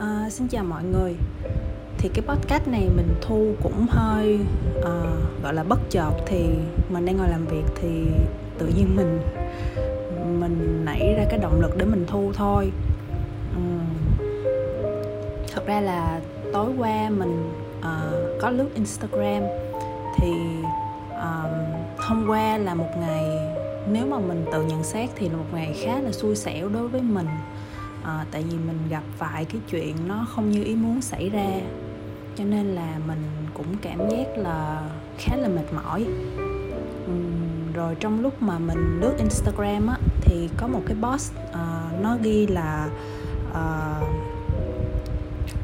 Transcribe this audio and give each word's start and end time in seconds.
À, 0.00 0.30
xin 0.30 0.48
chào 0.48 0.64
mọi 0.64 0.84
người. 0.84 1.16
Thì 1.98 2.08
cái 2.14 2.24
podcast 2.26 2.68
này 2.68 2.88
mình 2.96 3.14
thu 3.20 3.54
cũng 3.62 3.86
hơi 3.90 4.38
uh, 4.78 5.42
gọi 5.42 5.54
là 5.54 5.62
bất 5.62 5.78
chợt 5.90 6.10
thì 6.26 6.44
mình 6.88 7.06
đang 7.06 7.16
ngồi 7.16 7.28
làm 7.28 7.46
việc 7.46 7.64
thì 7.74 8.06
tự 8.58 8.66
nhiên 8.66 8.96
mình 8.96 9.20
mình 10.40 10.84
nảy 10.84 11.14
ra 11.16 11.24
cái 11.30 11.38
động 11.38 11.60
lực 11.60 11.76
để 11.78 11.84
mình 11.84 12.04
thu 12.08 12.32
thôi. 12.34 12.72
Um, 13.56 13.80
thật 15.52 15.66
ra 15.66 15.80
là 15.80 16.20
tối 16.52 16.70
qua 16.78 17.10
mình 17.10 17.52
uh, 17.78 18.40
có 18.40 18.50
lướt 18.50 18.68
instagram 18.74 19.42
thì 20.18 20.32
um, 21.10 21.50
hôm 21.98 22.26
qua 22.28 22.58
là 22.58 22.74
một 22.74 22.90
ngày 23.00 23.24
nếu 23.92 24.06
mà 24.06 24.18
mình 24.18 24.44
tự 24.52 24.62
nhận 24.62 24.84
xét 24.84 25.10
thì 25.16 25.28
là 25.28 25.36
một 25.36 25.48
ngày 25.52 25.76
khá 25.84 26.00
là 26.00 26.12
xui 26.12 26.36
xẻo 26.36 26.68
đối 26.68 26.88
với 26.88 27.02
mình 27.02 27.26
à, 28.04 28.24
tại 28.30 28.42
vì 28.42 28.58
mình 28.58 28.78
gặp 28.90 29.02
phải 29.18 29.44
cái 29.44 29.60
chuyện 29.70 29.96
nó 30.08 30.26
không 30.28 30.50
như 30.50 30.64
ý 30.64 30.74
muốn 30.74 31.00
xảy 31.00 31.28
ra. 31.28 31.46
Cho 32.36 32.44
nên 32.44 32.66
là 32.66 32.98
mình 33.06 33.22
cũng 33.54 33.76
cảm 33.82 33.98
giác 33.98 34.26
là 34.36 34.82
khá 35.18 35.36
là 35.36 35.48
mệt 35.48 35.72
mỏi. 35.72 36.06
Uhm, 37.10 37.72
rồi 37.74 37.94
trong 38.00 38.20
lúc 38.20 38.42
mà 38.42 38.58
mình 38.58 39.00
lướt 39.00 39.14
instagram 39.18 39.86
á 39.86 39.96
thì 40.20 40.48
có 40.56 40.66
một 40.66 40.82
cái 40.86 40.96
post 41.02 41.32
uh, 41.34 42.02
nó 42.02 42.16
ghi 42.22 42.46
là 42.46 42.88
uh, 43.50 44.06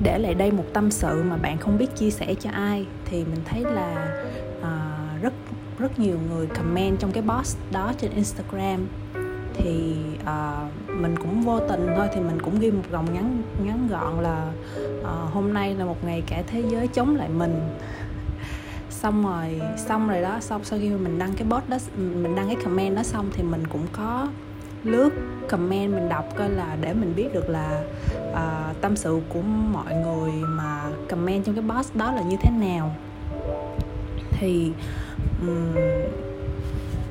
để 0.03 0.19
lại 0.19 0.35
đây 0.35 0.53
một 0.53 0.65
tâm 0.73 0.91
sự 0.91 1.23
mà 1.23 1.37
bạn 1.37 1.59
không 1.59 1.79
biết 1.79 1.97
chia 1.97 2.11
sẻ 2.11 2.35
cho 2.35 2.51
ai. 2.51 2.87
Thì 3.05 3.25
mình 3.25 3.41
thấy 3.45 3.61
là 3.61 4.17
uh, 4.61 5.23
rất 5.23 5.33
rất 5.79 5.99
nhiều 5.99 6.19
người 6.31 6.47
comment 6.47 6.99
trong 6.99 7.13
cái 7.13 7.23
post 7.23 7.57
đó 7.73 7.93
trên 7.99 8.11
instagram 8.11 8.87
thì 9.59 9.97
uh, 10.23 10.91
mình 11.01 11.17
cũng 11.17 11.41
vô 11.41 11.61
tình 11.61 11.87
thôi 11.97 12.09
thì 12.15 12.21
mình 12.21 12.43
cũng 12.43 12.61
ghi 12.61 12.71
một 12.71 12.83
dòng 12.93 13.15
ngắn 13.15 13.43
ngắn 13.65 13.89
gọn 13.91 14.23
là 14.23 14.53
uh, 15.01 15.33
hôm 15.33 15.53
nay 15.53 15.75
là 15.75 15.85
một 15.85 16.05
ngày 16.05 16.23
cả 16.27 16.43
thế 16.47 16.63
giới 16.71 16.89
chống 16.89 17.17
lại 17.17 17.29
mình. 17.29 17.61
Xong 18.91 19.27
rồi 19.27 19.61
xong 19.77 20.09
rồi 20.09 20.23
đó 20.23 20.37
xong 20.41 20.65
sau 20.65 20.79
khi 20.79 20.91
mình 20.91 21.19
đăng 21.19 21.33
cái 21.33 21.47
post 21.51 21.69
đó 21.69 21.77
mình 21.97 22.35
đăng 22.37 22.47
cái 22.47 22.57
comment 22.65 22.97
đó 22.97 23.03
xong 23.03 23.31
thì 23.33 23.43
mình 23.43 23.67
cũng 23.67 23.87
có 23.93 24.29
lướt 24.85 25.11
comment 25.49 25.93
mình 25.93 26.09
đọc 26.09 26.25
coi 26.37 26.51
là 26.51 26.77
để 26.81 26.93
mình 26.93 27.13
biết 27.17 27.35
được 27.35 27.49
là 27.49 27.83
uh, 28.31 28.81
tâm 28.81 28.97
sự 28.97 29.21
của 29.29 29.41
mọi 29.73 29.95
người 29.95 30.33
mà 30.33 30.83
comment 31.09 31.45
trong 31.45 31.55
cái 31.55 31.65
post 31.69 31.97
đó 31.97 32.13
là 32.13 32.23
như 32.23 32.37
thế 32.43 32.51
nào. 32.51 32.95
Thì 34.31 34.73
um, 35.41 35.75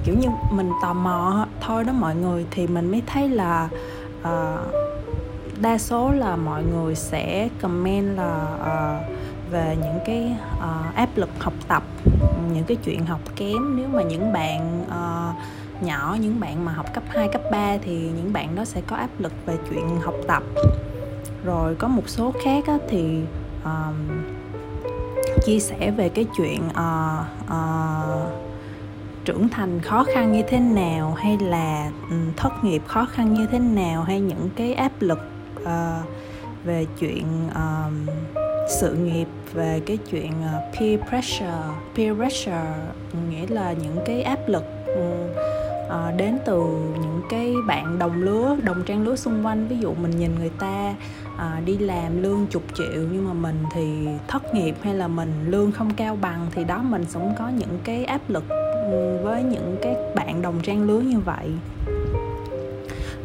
kiểu 0.05 0.15
như 0.15 0.29
mình 0.51 0.71
tò 0.81 0.93
mò 0.93 1.47
thôi 1.61 1.83
đó 1.83 1.93
mọi 1.93 2.15
người 2.15 2.45
thì 2.51 2.67
mình 2.67 2.91
mới 2.91 3.01
thấy 3.05 3.29
là 3.29 3.69
uh, 4.21 4.73
đa 5.61 5.77
số 5.77 6.11
là 6.11 6.35
mọi 6.35 6.63
người 6.63 6.95
sẽ 6.95 7.49
comment 7.61 8.17
là 8.17 8.57
uh, 8.61 9.51
về 9.51 9.77
những 9.81 9.99
cái 10.05 10.35
uh, 10.57 10.95
áp 10.95 11.09
lực 11.15 11.29
học 11.39 11.53
tập 11.67 11.83
những 12.53 12.63
cái 12.63 12.77
chuyện 12.83 13.05
học 13.05 13.19
kém. 13.35 13.77
Nếu 13.77 13.87
mà 13.87 14.01
những 14.01 14.33
bạn 14.33 14.81
uh, 14.87 15.83
nhỏ 15.83 16.17
những 16.21 16.39
bạn 16.39 16.65
mà 16.65 16.71
học 16.71 16.93
cấp 16.93 17.03
2, 17.07 17.27
cấp 17.27 17.41
3 17.51 17.77
thì 17.77 17.97
những 17.97 18.33
bạn 18.33 18.55
đó 18.55 18.65
sẽ 18.65 18.81
có 18.87 18.95
áp 18.95 19.09
lực 19.19 19.33
về 19.45 19.57
chuyện 19.69 19.99
học 20.01 20.15
tập. 20.27 20.43
Rồi 21.45 21.75
có 21.75 21.87
một 21.87 22.09
số 22.09 22.33
khác 22.43 22.63
á, 22.67 22.77
thì 22.89 23.19
uh, 23.63 23.95
chia 25.45 25.59
sẻ 25.59 25.91
về 25.91 26.09
cái 26.09 26.25
chuyện 26.37 26.61
uh, 26.69 27.25
uh, 27.47 28.44
trưởng 29.25 29.49
thành 29.49 29.81
khó 29.81 30.03
khăn 30.13 30.31
như 30.31 30.41
thế 30.47 30.59
nào 30.59 31.13
hay 31.13 31.37
là 31.41 31.91
ừ, 32.09 32.15
thất 32.37 32.63
nghiệp 32.63 32.81
khó 32.87 33.05
khăn 33.05 33.33
như 33.33 33.47
thế 33.51 33.59
nào 33.59 34.03
hay 34.03 34.19
những 34.19 34.49
cái 34.55 34.73
áp 34.73 34.91
lực 34.99 35.19
uh, 35.61 35.67
về 36.63 36.85
chuyện 36.99 37.25
uh, 37.49 38.15
sự 38.69 38.95
nghiệp 38.95 39.27
về 39.53 39.81
cái 39.85 39.97
chuyện 39.97 40.31
uh, 40.31 40.79
peer 40.79 40.99
pressure 41.09 41.63
peer 41.95 42.17
pressure 42.17 42.75
nghĩa 43.29 43.45
là 43.49 43.73
những 43.73 43.97
cái 44.05 44.21
áp 44.21 44.39
lực 44.47 44.63
uh, 44.91 46.17
đến 46.17 46.37
từ 46.45 46.61
những 47.01 47.21
cái 47.29 47.53
bạn 47.67 47.99
đồng 47.99 48.23
lứa 48.23 48.57
đồng 48.63 48.83
trang 48.85 49.03
lứa 49.03 49.15
xung 49.15 49.45
quanh. 49.45 49.67
Ví 49.67 49.77
dụ 49.77 49.93
mình 49.93 50.11
nhìn 50.11 50.35
người 50.39 50.51
ta 50.59 50.95
uh, 51.35 51.65
đi 51.65 51.77
làm 51.77 52.23
lương 52.23 52.47
chục 52.49 52.63
triệu 52.73 53.03
nhưng 53.11 53.27
mà 53.27 53.33
mình 53.33 53.63
thì 53.73 54.07
thất 54.27 54.53
nghiệp 54.53 54.75
hay 54.81 54.93
là 54.95 55.07
mình 55.07 55.33
lương 55.47 55.71
không 55.71 55.93
cao 55.93 56.17
bằng 56.21 56.47
thì 56.55 56.63
đó 56.63 56.77
mình 56.77 57.05
cũng 57.13 57.33
có 57.39 57.49
những 57.49 57.79
cái 57.83 58.05
áp 58.05 58.21
lực 58.27 58.43
với 59.23 59.43
những 59.43 59.77
các 59.81 59.97
bạn 60.15 60.41
đồng 60.41 60.61
trang 60.63 60.87
lứa 60.87 60.99
như 60.99 61.19
vậy. 61.19 61.51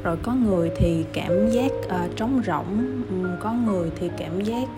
Rồi 0.03 0.17
có 0.23 0.33
người 0.33 0.71
thì 0.77 1.05
cảm 1.13 1.51
giác 1.51 1.73
uh, 1.87 2.17
trống 2.17 2.43
rỗng 2.47 3.03
ừ, 3.11 3.29
có 3.41 3.53
người 3.53 3.91
thì 4.01 4.11
cảm 4.19 4.41
giác 4.41 4.69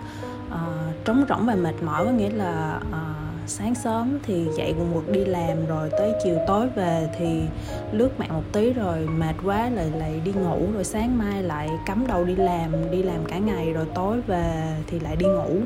uh, 0.47 1.05
trống 1.05 1.25
rỗng 1.29 1.45
và 1.45 1.55
mệt 1.55 1.83
mỏi 1.83 2.05
có 2.05 2.11
nghĩa 2.11 2.29
là 2.29 2.79
uh, 2.89 3.49
sáng 3.49 3.75
sớm 3.75 4.19
thì 4.23 4.47
dậy 4.57 4.75
quần 4.79 4.93
quật 4.93 5.09
đi 5.11 5.25
làm 5.25 5.65
rồi 5.67 5.89
tới 5.91 6.13
chiều 6.23 6.37
tối 6.47 6.67
về 6.75 7.09
thì 7.17 7.41
lướt 7.91 8.19
mạng 8.19 8.33
một 8.33 8.43
tí 8.51 8.73
rồi 8.73 9.07
mệt 9.17 9.35
quá 9.45 9.69
lại 9.69 9.91
lại 9.99 10.21
đi 10.23 10.31
ngủ 10.31 10.59
rồi 10.73 10.83
sáng 10.83 11.17
mai 11.17 11.43
lại 11.43 11.69
cắm 11.85 12.07
đầu 12.07 12.25
đi 12.25 12.35
làm 12.35 12.91
đi 12.91 13.03
làm 13.03 13.25
cả 13.25 13.37
ngày 13.37 13.73
rồi 13.73 13.85
tối 13.93 14.21
về 14.27 14.75
thì 14.87 14.99
lại 14.99 15.15
đi 15.15 15.25
ngủ. 15.25 15.61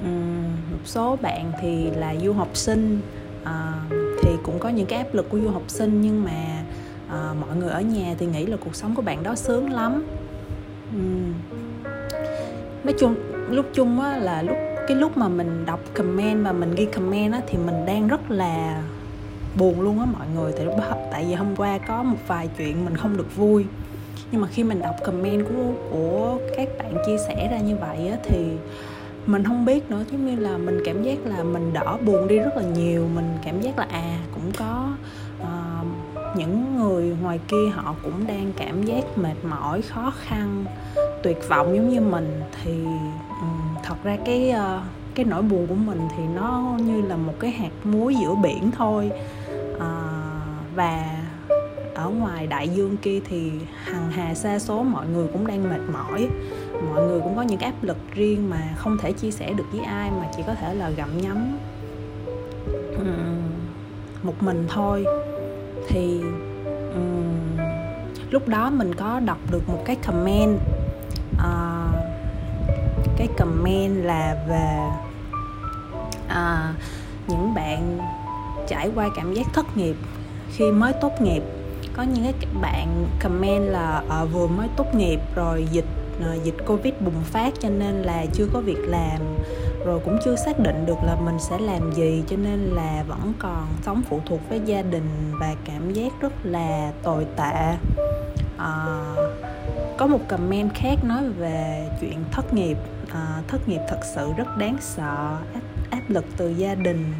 Um, 0.00 0.42
một 0.72 0.84
số 0.84 1.16
bạn 1.22 1.52
thì 1.60 1.90
là 1.90 2.14
du 2.22 2.32
học 2.32 2.48
sinh 2.54 3.00
uh, 3.42 4.05
thì 4.36 4.42
cũng 4.42 4.58
có 4.58 4.68
những 4.68 4.86
cái 4.86 4.98
áp 4.98 5.14
lực 5.14 5.28
của 5.28 5.38
du 5.38 5.48
học 5.48 5.62
sinh 5.68 6.00
nhưng 6.00 6.24
mà 6.24 6.62
à, 7.08 7.34
mọi 7.40 7.56
người 7.56 7.70
ở 7.70 7.80
nhà 7.80 8.14
thì 8.18 8.26
nghĩ 8.26 8.46
là 8.46 8.56
cuộc 8.56 8.74
sống 8.74 8.94
của 8.94 9.02
bạn 9.02 9.22
đó 9.22 9.34
sướng 9.34 9.72
lắm. 9.72 10.04
Uhm. 10.96 11.32
nói 12.84 12.94
chung 12.98 13.14
lúc 13.50 13.66
chung 13.72 14.00
á 14.00 14.18
là 14.18 14.42
lúc 14.42 14.56
cái 14.88 14.96
lúc 14.96 15.16
mà 15.16 15.28
mình 15.28 15.66
đọc 15.66 15.80
comment 15.94 16.44
và 16.44 16.52
mình 16.52 16.74
ghi 16.74 16.84
comment 16.84 17.32
á 17.32 17.40
thì 17.46 17.58
mình 17.58 17.86
đang 17.86 18.08
rất 18.08 18.30
là 18.30 18.82
buồn 19.58 19.80
luôn 19.80 20.00
á 20.00 20.06
mọi 20.18 20.26
người. 20.34 20.52
Tại 20.52 20.66
tại 21.12 21.24
vì 21.28 21.34
hôm 21.34 21.56
qua 21.56 21.78
có 21.78 22.02
một 22.02 22.18
vài 22.26 22.48
chuyện 22.58 22.84
mình 22.84 22.96
không 22.96 23.16
được 23.16 23.36
vui. 23.36 23.64
Nhưng 24.32 24.40
mà 24.40 24.48
khi 24.48 24.64
mình 24.64 24.80
đọc 24.80 24.96
comment 25.04 25.46
của 25.48 25.72
của 25.90 26.38
các 26.56 26.68
bạn 26.78 26.94
chia 27.06 27.16
sẻ 27.28 27.48
ra 27.50 27.58
như 27.58 27.76
vậy 27.76 28.08
á 28.08 28.16
thì 28.24 28.46
mình 29.26 29.44
không 29.44 29.64
biết 29.64 29.90
nữa 29.90 30.04
giống 30.10 30.26
như 30.26 30.36
là 30.42 30.58
mình 30.58 30.80
cảm 30.84 31.02
giác 31.02 31.18
là 31.24 31.42
mình 31.42 31.72
đỡ 31.72 31.96
buồn 32.04 32.28
đi 32.28 32.38
rất 32.38 32.56
là 32.56 32.62
nhiều. 32.62 33.08
Mình 33.14 33.38
cảm 33.44 33.60
giác 33.60 33.78
là 33.78 33.86
à 33.90 34.18
cũng 34.34 34.52
có 34.58 34.88
uh, 35.40 35.86
những 36.36 36.76
người 36.76 37.16
ngoài 37.22 37.40
kia 37.48 37.68
họ 37.74 37.94
cũng 38.02 38.26
đang 38.26 38.52
cảm 38.56 38.82
giác 38.82 39.18
mệt 39.18 39.34
mỏi 39.50 39.82
khó 39.82 40.12
khăn 40.20 40.64
tuyệt 41.22 41.38
vọng 41.48 41.76
giống 41.76 41.88
như 41.88 42.00
mình. 42.00 42.40
Thì 42.62 42.84
um, 43.40 43.76
thật 43.82 43.96
ra 44.04 44.16
cái 44.24 44.54
uh, 44.56 44.82
cái 45.14 45.24
nỗi 45.24 45.42
buồn 45.42 45.66
của 45.66 45.74
mình 45.74 46.00
thì 46.16 46.22
nó 46.34 46.76
như 46.78 47.02
là 47.02 47.16
một 47.16 47.34
cái 47.40 47.50
hạt 47.50 47.72
muối 47.84 48.14
giữa 48.14 48.34
biển 48.34 48.70
thôi. 48.70 49.10
Uh, 49.76 49.82
và 50.74 51.22
ở 51.94 52.08
ngoài 52.08 52.46
đại 52.46 52.68
dương 52.68 52.96
kia 52.96 53.20
thì 53.28 53.52
hằng 53.84 54.10
hà 54.10 54.34
xa 54.34 54.58
số 54.58 54.82
mọi 54.82 55.06
người 55.06 55.26
cũng 55.32 55.46
đang 55.46 55.70
mệt 55.70 55.80
mỏi 55.92 56.28
mọi 56.82 57.02
người 57.06 57.20
cũng 57.20 57.36
có 57.36 57.42
những 57.42 57.60
áp 57.60 57.74
lực 57.82 57.96
riêng 58.12 58.50
mà 58.50 58.74
không 58.76 58.98
thể 58.98 59.12
chia 59.12 59.30
sẻ 59.30 59.52
được 59.52 59.64
với 59.72 59.84
ai 59.84 60.10
mà 60.10 60.28
chỉ 60.36 60.42
có 60.46 60.54
thể 60.54 60.74
là 60.74 60.90
gặm 60.90 61.18
nhấm 61.18 61.58
một 64.22 64.34
mình 64.40 64.66
thôi. 64.68 65.04
Thì 65.88 66.20
um, 66.94 67.56
lúc 68.30 68.48
đó 68.48 68.70
mình 68.70 68.94
có 68.94 69.20
đọc 69.20 69.38
được 69.50 69.68
một 69.68 69.82
cái 69.84 69.96
comment 69.96 70.58
uh, 71.32 71.94
cái 73.16 73.28
comment 73.38 74.04
là 74.04 74.44
về 74.48 74.88
uh, 76.26 76.76
những 77.28 77.54
bạn 77.54 77.98
trải 78.68 78.90
qua 78.94 79.08
cảm 79.16 79.34
giác 79.34 79.46
thất 79.52 79.76
nghiệp 79.76 79.96
khi 80.52 80.70
mới 80.70 80.92
tốt 81.00 81.12
nghiệp. 81.20 81.42
Có 81.96 82.02
những 82.02 82.24
cái 82.24 82.34
bạn 82.60 83.06
comment 83.22 83.64
là 83.64 84.02
uh, 84.22 84.32
vừa 84.32 84.46
mới 84.46 84.68
tốt 84.76 84.94
nghiệp 84.94 85.20
rồi 85.34 85.66
dịch 85.72 85.86
Ờ, 86.20 86.34
dịch 86.44 86.56
covid 86.66 86.94
bùng 87.00 87.22
phát 87.24 87.54
cho 87.60 87.68
nên 87.68 88.02
là 88.02 88.26
chưa 88.32 88.46
có 88.52 88.60
việc 88.60 88.88
làm. 88.88 89.20
Rồi 89.84 90.00
cũng 90.04 90.18
chưa 90.24 90.36
xác 90.36 90.58
định 90.58 90.86
được 90.86 90.98
là 91.02 91.16
mình 91.24 91.36
sẽ 91.38 91.58
làm 91.58 91.92
gì 91.92 92.22
cho 92.26 92.36
nên 92.36 92.58
là 92.60 93.04
vẫn 93.08 93.32
còn 93.38 93.66
sống 93.82 94.02
phụ 94.08 94.20
thuộc 94.26 94.40
với 94.48 94.60
gia 94.64 94.82
đình 94.82 95.32
và 95.40 95.54
cảm 95.64 95.92
giác 95.92 96.12
rất 96.20 96.32
là 96.42 96.92
tồi 97.02 97.26
tệ. 97.36 97.76
À, 98.56 99.02
có 99.96 100.06
một 100.06 100.20
comment 100.28 100.74
khác 100.74 101.04
nói 101.04 101.28
về 101.28 101.88
chuyện 102.00 102.24
thất 102.32 102.54
nghiệp. 102.54 102.76
À, 103.12 103.42
thất 103.48 103.68
nghiệp 103.68 103.80
thật 103.88 104.00
sự 104.14 104.32
rất 104.36 104.56
đáng 104.56 104.76
sợ 104.80 105.36
áp, 105.54 105.60
áp 105.90 106.02
lực 106.08 106.24
từ 106.36 106.48
gia 106.48 106.74
đình. 106.74 107.12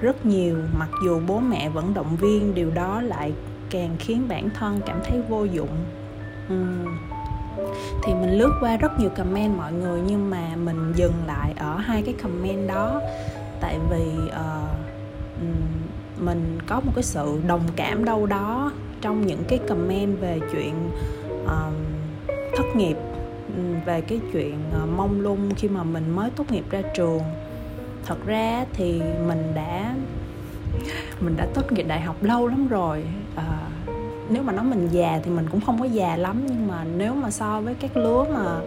Rất 0.00 0.26
nhiều 0.26 0.56
mặc 0.78 0.88
dù 1.04 1.20
bố 1.26 1.40
mẹ 1.40 1.68
vẫn 1.68 1.94
động 1.94 2.16
viên 2.16 2.54
điều 2.54 2.70
đó 2.70 3.02
lại 3.02 3.32
càng 3.70 3.96
khiến 3.98 4.28
bản 4.28 4.50
thân 4.50 4.80
cảm 4.86 5.00
thấy 5.04 5.22
vô 5.28 5.44
dụng. 5.44 5.84
Uhm 6.52 6.86
thì 8.02 8.14
mình 8.14 8.38
lướt 8.38 8.52
qua 8.60 8.76
rất 8.76 9.00
nhiều 9.00 9.10
comment 9.16 9.56
mọi 9.56 9.72
người 9.72 10.00
nhưng 10.06 10.30
mà 10.30 10.56
mình 10.64 10.92
dừng 10.96 11.14
lại 11.26 11.54
ở 11.56 11.76
hai 11.76 12.02
cái 12.02 12.14
comment 12.22 12.68
đó. 12.68 13.00
Tại 13.60 13.78
vì 13.90 14.06
uh, 14.26 14.70
mình 16.18 16.58
có 16.66 16.80
một 16.80 16.92
cái 16.94 17.02
sự 17.02 17.40
đồng 17.46 17.62
cảm 17.76 18.04
đâu 18.04 18.26
đó 18.26 18.72
trong 19.00 19.26
những 19.26 19.44
cái 19.48 19.58
comment 19.68 20.20
về 20.20 20.40
chuyện 20.52 20.90
uh, 21.44 21.74
thất 22.56 22.76
nghiệp 22.76 22.96
về 23.86 24.00
cái 24.00 24.20
chuyện 24.32 24.58
uh, 24.82 24.88
mông 24.96 25.20
lung 25.20 25.54
khi 25.56 25.68
mà 25.68 25.82
mình 25.82 26.16
mới 26.16 26.30
tốt 26.30 26.50
nghiệp 26.50 26.64
ra 26.70 26.82
trường. 26.94 27.22
Thật 28.06 28.26
ra 28.26 28.64
thì 28.72 29.02
mình 29.26 29.52
đã 29.54 29.94
mình 31.20 31.36
đã 31.36 31.46
tốt 31.54 31.72
nghiệp 31.72 31.82
đại 31.82 32.00
học 32.00 32.16
lâu 32.22 32.46
lắm 32.46 32.68
rồi 32.68 33.04
uh, 33.36 33.42
nếu 34.30 34.42
mà 34.42 34.52
nói 34.52 34.64
mình 34.64 34.88
già 34.92 35.20
thì 35.24 35.30
mình 35.30 35.46
cũng 35.50 35.60
không 35.60 35.80
có 35.80 35.84
già 35.84 36.16
lắm 36.16 36.42
nhưng 36.48 36.68
mà 36.68 36.84
nếu 36.96 37.14
mà 37.14 37.30
so 37.30 37.60
với 37.60 37.74
các 37.74 37.96
lứa 37.96 38.24
mà 38.34 38.60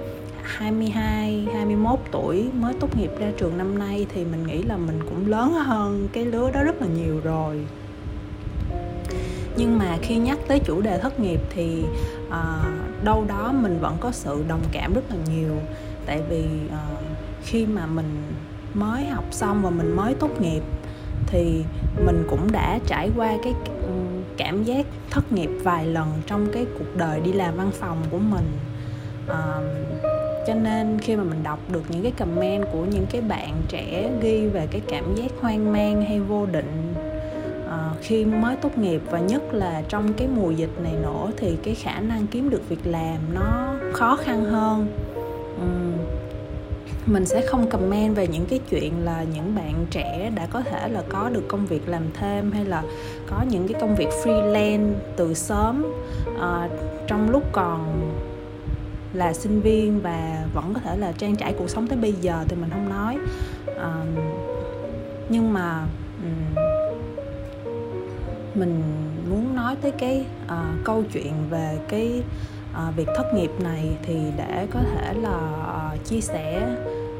22, 0.43 1.47
21 1.53 1.99
tuổi 2.11 2.49
mới 2.53 2.73
tốt 2.79 2.97
nghiệp 2.97 3.11
ra 3.19 3.31
trường 3.37 3.57
năm 3.57 3.79
nay 3.79 4.05
thì 4.13 4.25
mình 4.25 4.47
nghĩ 4.47 4.63
là 4.63 4.77
mình 4.77 4.99
cũng 5.09 5.27
lớn 5.27 5.51
hơn 5.51 6.07
cái 6.13 6.25
lứa 6.25 6.51
đó 6.53 6.63
rất 6.63 6.81
là 6.81 6.87
nhiều 6.87 7.21
rồi. 7.23 7.65
Nhưng 9.57 9.79
mà 9.79 9.97
khi 10.01 10.17
nhắc 10.17 10.37
tới 10.47 10.59
chủ 10.59 10.81
đề 10.81 10.97
thất 10.97 11.19
nghiệp 11.19 11.39
thì 11.49 11.83
uh, 12.27 13.03
đâu 13.03 13.25
đó 13.27 13.51
mình 13.61 13.79
vẫn 13.79 13.97
có 13.99 14.11
sự 14.11 14.43
đồng 14.47 14.61
cảm 14.71 14.93
rất 14.93 15.01
là 15.09 15.15
nhiều. 15.33 15.55
Tại 16.05 16.21
vì 16.29 16.45
uh, 16.67 17.03
khi 17.43 17.65
mà 17.65 17.85
mình 17.85 18.23
mới 18.73 19.05
học 19.05 19.25
xong 19.31 19.61
và 19.61 19.69
mình 19.69 19.95
mới 19.95 20.13
tốt 20.13 20.41
nghiệp 20.41 20.61
thì 21.27 21.63
mình 22.05 22.25
cũng 22.29 22.51
đã 22.51 22.79
trải 22.87 23.11
qua 23.15 23.37
cái 23.43 23.53
cảm 24.39 24.63
giác 24.63 24.85
thất 25.09 25.31
nghiệp 25.31 25.49
vài 25.63 25.85
lần 25.85 26.07
trong 26.27 26.47
cái 26.53 26.65
cuộc 26.79 26.95
đời 26.97 27.19
đi 27.19 27.33
làm 27.33 27.57
văn 27.57 27.71
phòng 27.73 27.97
của 28.11 28.17
mình. 28.17 28.45
Uh, 29.25 29.63
cho 30.47 30.53
nên 30.53 30.99
khi 30.99 31.15
mà 31.15 31.23
mình 31.23 31.43
đọc 31.43 31.59
được 31.71 31.83
những 31.89 32.03
cái 32.03 32.11
comment 32.11 32.65
của 32.71 32.85
những 32.85 33.05
cái 33.11 33.21
bạn 33.21 33.61
trẻ 33.67 34.11
ghi 34.21 34.47
về 34.47 34.67
cái 34.71 34.81
cảm 34.87 35.15
giác 35.15 35.31
hoang 35.41 35.73
mang 35.73 36.05
hay 36.05 36.19
vô 36.19 36.45
định 36.45 36.93
uh, 37.65 37.97
khi 38.01 38.25
mới 38.25 38.55
tốt 38.55 38.77
nghiệp 38.77 39.01
và 39.09 39.19
nhất 39.19 39.53
là 39.53 39.81
trong 39.89 40.13
cái 40.13 40.27
mùa 40.27 40.51
dịch 40.51 40.81
này 40.83 40.93
nữa 41.01 41.31
thì 41.37 41.57
cái 41.63 41.75
khả 41.75 41.99
năng 41.99 42.27
kiếm 42.27 42.49
được 42.49 42.69
việc 42.69 42.87
làm 42.87 43.17
nó 43.33 43.75
khó 43.93 44.15
khăn 44.15 44.45
hơn. 44.45 44.87
Um, 45.59 45.93
mình 47.05 47.25
sẽ 47.25 47.45
không 47.47 47.69
comment 47.69 48.15
về 48.15 48.27
những 48.27 48.45
cái 48.45 48.59
chuyện 48.69 49.05
là 49.05 49.23
những 49.33 49.55
bạn 49.55 49.85
trẻ 49.91 50.31
đã 50.35 50.45
có 50.45 50.61
thể 50.61 50.87
là 50.87 51.03
có 51.09 51.29
được 51.29 51.47
công 51.47 51.65
việc 51.65 51.89
làm 51.89 52.03
thêm 52.13 52.51
hay 52.51 52.65
là 52.65 52.83
có 53.27 53.37
những 53.49 53.67
cái 53.67 53.81
công 53.81 53.95
việc 53.95 54.09
freelance 54.23 54.93
từ 55.15 55.33
sớm. 55.33 55.85
Uh, 56.35 56.71
trong 57.07 57.29
lúc 57.29 57.43
còn 57.51 58.11
là 59.13 59.33
sinh 59.33 59.61
viên 59.61 60.01
và 60.01 60.45
vẫn 60.53 60.73
có 60.73 60.79
thể 60.79 60.97
là 60.97 61.11
trang 61.11 61.35
trải 61.35 61.53
cuộc 61.53 61.69
sống 61.69 61.87
tới 61.87 61.97
bây 61.97 62.13
giờ 62.13 62.43
thì 62.47 62.55
mình 62.55 62.69
không 62.69 62.89
nói. 62.89 63.17
Uh, 63.69 64.07
nhưng 65.29 65.53
mà 65.53 65.85
um, 66.23 66.63
mình 68.55 68.81
muốn 69.29 69.55
nói 69.55 69.75
tới 69.81 69.91
cái 69.91 70.25
uh, 70.45 70.85
câu 70.85 71.03
chuyện 71.13 71.33
về 71.49 71.77
cái 71.89 72.23
uh, 72.71 72.95
việc 72.95 73.07
thất 73.15 73.33
nghiệp 73.33 73.51
này 73.59 73.97
thì 74.03 74.15
để 74.37 74.67
có 74.71 74.79
thể 74.79 75.13
là 75.13 75.37
uh, 75.75 75.78
chia 76.09 76.21
sẻ 76.21 76.75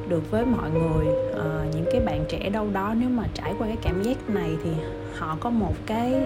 được 0.08 0.32
với 0.32 0.46
mọi 0.46 0.72
người 0.72 1.08
uh, 1.32 1.76
những 1.76 1.86
cái 1.92 2.02
bạn 2.02 2.26
trẻ 2.30 2.50
đâu 2.50 2.68
đó. 2.74 2.94
Nếu 2.98 3.10
mà 3.10 3.24
trải 3.34 3.54
qua 3.60 3.68
cái 3.68 3.78
cảm 3.82 4.04
giác 4.04 4.30
này 4.30 4.50
thì 4.64 4.70
họ 5.18 5.38
có 5.40 5.50
một 5.50 5.74
cái 5.86 6.26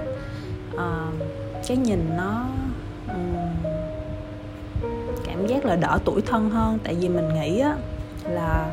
uh, 0.75 1.13
cái 1.67 1.77
nhìn 1.77 2.09
nó 2.17 2.45
um, 3.07 3.71
cảm 5.25 5.47
giác 5.47 5.65
là 5.65 5.75
đỡ 5.75 5.99
tuổi 6.05 6.21
thân 6.21 6.49
hơn. 6.49 6.79
Tại 6.83 6.95
vì 6.99 7.09
mình 7.09 7.29
nghĩ 7.33 7.59
á, 7.59 7.75
là 8.29 8.71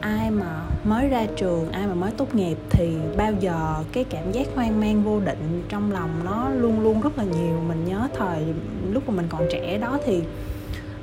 ai 0.00 0.30
mà 0.30 0.62
mới 0.84 1.08
ra 1.08 1.26
trường 1.36 1.72
ai 1.72 1.86
mà 1.86 1.94
mới 1.94 2.10
tốt 2.10 2.34
nghiệp 2.34 2.56
thì 2.70 2.96
bao 3.16 3.32
giờ 3.40 3.74
cái 3.92 4.04
cảm 4.04 4.32
giác 4.32 4.46
hoang 4.54 4.80
mang 4.80 5.02
vô 5.04 5.20
định 5.20 5.62
trong 5.68 5.92
lòng 5.92 6.10
nó 6.24 6.48
luôn 6.48 6.80
luôn 6.80 7.00
rất 7.00 7.18
là 7.18 7.24
nhiều. 7.24 7.60
Mình 7.68 7.84
nhớ 7.84 8.08
thời 8.14 8.42
lúc 8.90 9.08
mà 9.08 9.14
mình 9.14 9.26
còn 9.28 9.42
trẻ 9.52 9.78
đó 9.78 9.98
thì 10.04 10.22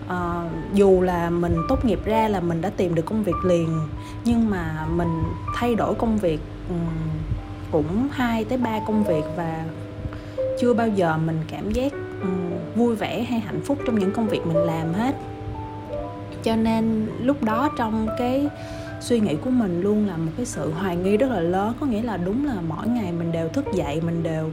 à, 0.08 0.50
dù 0.74 1.02
là 1.02 1.30
mình 1.30 1.56
tốt 1.70 1.86
nghiệp 1.86 2.00
ra 2.06 2.28
là 2.28 2.40
mình 2.40 2.62
đã 2.62 2.70
tìm 2.70 2.96
được 2.96 3.06
công 3.06 3.24
việc 3.24 3.46
liền 3.46 3.80
nhưng 4.26 4.50
mà 4.50 4.86
mình 4.96 5.24
thay 5.56 5.76
đổi 5.76 5.96
công 5.96 6.18
việc 6.18 6.40
um, 6.70 6.78
cũng 7.72 8.08
hai 8.12 8.46
tới 8.46 8.58
ba 8.58 8.80
công 8.88 9.04
việc 9.04 9.24
và 9.36 9.66
chưa 10.60 10.74
bao 10.74 10.88
giờ 10.88 11.18
mình 11.18 11.40
cảm 11.48 11.72
giác 11.72 11.94
um, 12.22 12.52
vui 12.76 12.96
vẻ 12.96 13.24
hay 13.24 13.40
hạnh 13.40 13.62
phúc 13.66 13.78
trong 13.86 14.00
những 14.00 14.12
công 14.12 14.28
việc 14.28 14.46
mình 14.46 14.58
làm 14.58 14.94
hết. 14.94 15.16
Cho 16.44 16.56
nên 16.56 17.08
lúc 17.20 17.44
đó 17.44 17.70
trong 17.78 18.08
cái 18.18 18.48
suy 19.04 19.20
nghĩ 19.20 19.36
của 19.36 19.50
mình 19.50 19.82
luôn 19.82 20.08
là 20.08 20.18
một 20.18 20.32
cái 20.38 20.46
sự 20.46 20.72
hoài 20.72 20.96
nghi 20.96 21.18
rất 21.18 21.30
là 21.30 21.40
lớn. 21.40 21.74
Có 21.80 21.86
nghĩa 21.86 22.02
là 22.02 22.18
đúng 22.18 22.46
là 22.46 22.56
mỗi 22.68 22.88
ngày 22.88 23.12
mình 23.12 23.32
đều 23.32 23.50
thức 23.50 23.66
dậy 23.74 24.02
mình 24.06 24.24
đều 24.24 24.46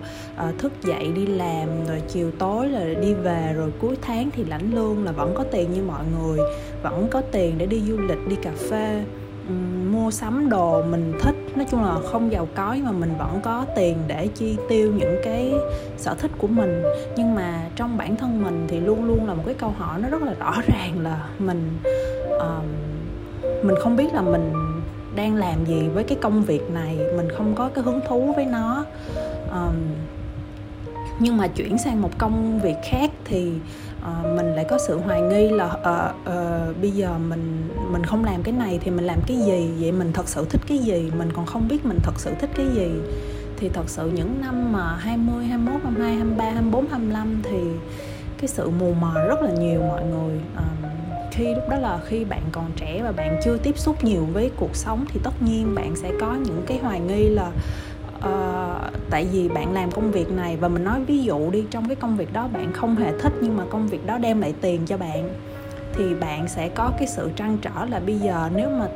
uh, 0.49 0.59
thức 0.59 0.73
dậy 0.85 1.13
đi 1.15 1.27
làm 1.27 1.69
rồi 1.89 2.03
chiều 2.09 2.31
tối 2.39 2.69
là 2.69 3.01
đi 3.01 3.15
về 3.15 3.53
rồi 3.57 3.73
cuối 3.81 3.97
tháng 4.03 4.31
thì 4.31 4.45
lãnh 4.45 4.75
lương 4.75 5.05
là 5.05 5.13
vẫn 5.13 5.35
có 5.35 5.45
tiền 5.45 5.73
như 5.73 5.83
mọi 5.83 6.05
người 6.19 6.39
vẫn 6.83 7.09
có 7.11 7.21
tiền 7.21 7.59
để 7.59 7.67
đi 7.67 7.81
du 7.81 7.97
lịch 7.97 8.29
đi 8.29 8.37
cà 8.43 8.53
phê 8.71 9.05
um, 9.49 9.93
mua 9.93 10.11
sắm 10.11 10.51
đồ 10.51 10.83
mình 10.83 11.13
thích. 11.21 11.37
Nói 11.57 11.67
chung 11.71 11.85
là 11.85 11.97
không 12.13 12.33
giàu 12.33 12.49
có 12.55 12.73
nhưng 12.73 12.85
mà 12.85 12.93
mình 12.93 13.13
vẫn 13.19 13.41
có 13.43 13.67
tiền 13.77 13.97
để 14.07 14.29
chi 14.35 14.57
tiêu 14.69 14.93
những 14.97 15.17
cái 15.25 15.53
sở 15.97 16.15
thích 16.15 16.31
của 16.39 16.47
mình. 16.47 16.83
Nhưng 17.17 17.35
mà 17.35 17.61
trong 17.77 17.97
bản 17.97 18.17
thân 18.17 18.43
mình 18.43 18.65
thì 18.69 18.81
luôn 18.81 19.05
luôn 19.05 19.27
là 19.27 19.35
một 19.35 19.43
cái 19.47 19.55
câu 19.55 19.75
hỏi 19.79 20.01
nó 20.03 20.09
rất 20.09 20.23
là 20.23 20.35
rõ 20.35 20.55
ràng 20.67 21.01
là 21.01 21.29
mình 21.39 21.79
um, 22.41 22.65
mình 23.63 23.77
không 23.81 23.97
biết 23.97 24.15
là 24.15 24.23
mình 24.23 24.53
đang 25.15 25.35
làm 25.35 25.65
gì 25.65 25.89
với 25.89 26.05
cái 26.05 26.19
công 26.21 26.43
việc 26.43 26.71
này 26.71 26.99
mình 27.17 27.29
không 27.37 27.55
có 27.55 27.71
cái 27.75 27.85
hứng 27.85 28.01
thú 28.09 28.33
với 28.37 28.47
nó. 28.47 28.85
Um, 29.53 29.75
nhưng 31.19 31.37
mà 31.37 31.47
chuyển 31.47 31.79
sang 31.79 32.03
một 32.03 32.19
công 32.19 32.61
việc 32.61 32.77
khác 32.91 33.11
thì 33.25 33.53
uh, 33.99 34.37
mình 34.37 34.55
lại 34.55 34.67
có 34.71 34.79
sự 34.87 34.99
hoài 34.99 35.21
nghi 35.21 35.49
là 35.49 35.67
uh, 35.67 36.15
uh, 36.21 36.81
bây 36.81 36.91
giờ 36.91 37.19
mình 37.29 37.69
mình 37.93 38.05
không 38.05 38.25
làm 38.25 38.43
cái 38.43 38.55
này 38.55 38.79
thì 38.83 38.91
mình 38.91 39.05
làm 39.05 39.19
cái 39.27 39.37
gì? 39.37 39.71
Vậy 39.81 39.93
mình 39.93 40.13
thật 40.13 40.29
sự 40.29 40.47
thích 40.51 40.61
cái 40.69 40.79
gì? 40.79 41.13
Mình 41.19 41.29
còn 41.33 41.47
không 41.47 41.69
biết 41.69 41.87
mình 41.87 41.99
thật 42.03 42.15
sự 42.17 42.31
thích 42.41 42.51
cái 42.57 42.67
gì. 42.75 42.91
Thì 43.57 43.69
thật 43.69 43.89
sự 43.89 44.11
những 44.15 44.41
năm 44.41 44.73
mà 44.73 44.97
20, 44.97 45.45
21, 45.45 45.83
22, 45.83 46.15
23, 46.15 46.45
24, 46.45 46.87
25 46.91 47.43
thì 47.43 47.59
cái 48.39 48.49
sự 48.49 48.71
mù 48.71 48.93
mờ 49.01 49.27
rất 49.29 49.43
là 49.43 49.51
nhiều 49.51 49.81
mọi 49.81 50.05
người. 50.05 50.41
Um, 50.57 50.90
khi 51.41 51.55
lúc 51.55 51.69
đó 51.69 51.77
là 51.77 51.99
khi 52.07 52.25
bạn 52.25 52.43
còn 52.53 52.71
trẻ 52.77 53.01
và 53.03 53.13
bạn 53.13 53.41
chưa 53.45 53.57
tiếp 53.57 53.79
xúc 53.79 54.05
nhiều 54.05 54.27
với 54.33 54.51
cuộc 54.57 54.77
sống 54.77 55.05
thì 55.09 55.21
tất 55.25 55.43
nhiên 55.43 55.75
bạn 55.75 55.97
sẽ 55.97 56.13
có 56.21 56.35
những 56.35 56.63
cái 56.67 56.79
hoài 56.79 57.01
nghi 57.01 57.29
là 57.29 57.51
uh, 58.19 58.93
tại 59.11 59.27
vì 59.33 59.49
bạn 59.49 59.73
làm 59.73 59.91
công 59.91 60.11
việc 60.11 60.31
này 60.31 60.57
và 60.57 60.69
mình 60.69 60.85
nói 60.85 61.01
ví 61.05 61.23
dụ 61.23 61.51
đi 61.51 61.65
trong 61.71 61.89
cái 61.89 61.97
công 61.97 62.17
việc 62.17 62.33
đó 62.33 62.49
bạn 62.53 62.73
không 62.73 62.97
hề 62.97 63.13
thích 63.19 63.33
nhưng 63.41 63.57
mà 63.57 63.65
công 63.71 63.89
việc 63.89 64.07
đó 64.07 64.19
đem 64.19 64.41
lại 64.41 64.55
tiền 64.61 64.81
cho 64.87 64.97
bạn 64.97 65.31
thì 65.95 66.15
bạn 66.15 66.49
sẽ 66.49 66.69
có 66.69 66.93
cái 66.99 67.09
sự 67.09 67.31
trăn 67.37 67.59
trở 67.63 67.85
là 67.91 68.01
bây 68.01 68.19
giờ 68.19 68.51
nếu 68.55 68.71
mà 68.71 68.87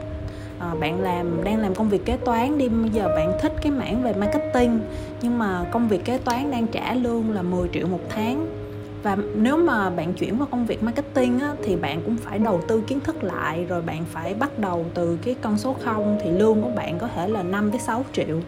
à, 0.59 0.75
bạn 0.81 1.01
làm 1.01 1.45
đang 1.45 1.59
làm 1.59 1.75
công 1.75 1.89
việc 1.89 2.05
kế 2.05 2.17
toán 2.17 2.59
đi 2.59 2.69
bây 2.69 2.91
giờ 2.91 3.09
bạn 3.17 3.33
thích 3.41 3.53
cái 3.63 3.73
mảng 3.73 4.03
về 4.03 4.13
marketing 4.13 4.81
nhưng 5.23 5.39
mà 5.39 5.65
công 5.73 5.89
việc 5.89 6.05
kế 6.05 6.19
toán 6.19 6.51
đang 6.51 6.67
trả 6.67 6.95
lương 6.95 7.31
là 7.31 7.43
10 7.43 7.69
triệu 7.73 7.87
một 7.87 8.01
tháng 8.09 8.64
và 9.05 9.17
nếu 9.35 9.57
mà 9.57 9.91
bạn 9.91 10.15
chuyển 10.15 10.39
vào 10.39 10.49
công 10.51 10.67
việc 10.67 10.83
marketing 10.83 11.41
á, 11.41 11.53
thì 11.63 11.77
bạn 11.77 12.03
cũng 12.05 12.17
phải 12.17 12.39
đầu 12.39 12.61
tư 12.69 12.83
kiến 12.87 13.01
thức 13.01 13.25
lại 13.25 13.65
rồi 13.69 13.83
bạn 13.83 14.05
phải 14.13 14.35
bắt 14.35 14.59
đầu 14.59 14.87
từ 14.95 15.19
cái 15.23 15.35
con 15.43 15.59
số 15.59 15.77
không 15.85 16.19
thì 16.23 16.31
lương 16.31 16.63
của 16.63 16.71
bạn 16.77 16.99
có 16.99 17.09
thể 17.09 17.29
là 17.29 17.43
5 17.43 17.71
tới 17.71 17.81
6 17.81 18.05
triệu. 18.13 18.41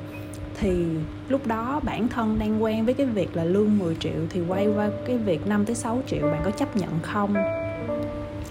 Thì 0.61 0.87
lúc 1.29 1.47
đó 1.47 1.81
bản 1.83 2.09
thân 2.09 2.39
đang 2.39 2.63
quen 2.63 2.85
với 2.85 2.95
cái 2.95 3.07
việc 3.07 3.37
là 3.37 3.45
lương 3.45 3.79
10 3.79 3.95
triệu 3.95 4.13
thì 4.31 4.41
quay 4.49 4.67
qua 4.67 4.91
cái 5.07 5.19
việc 5.19 5.47
5 5.47 5.65
tới 5.65 5.77
6 5.77 6.03
triệu 6.07 6.23
bạn 6.23 6.43
có 6.45 6.51
chấp 6.51 6.77
nhận 6.77 6.91
không? 7.03 7.35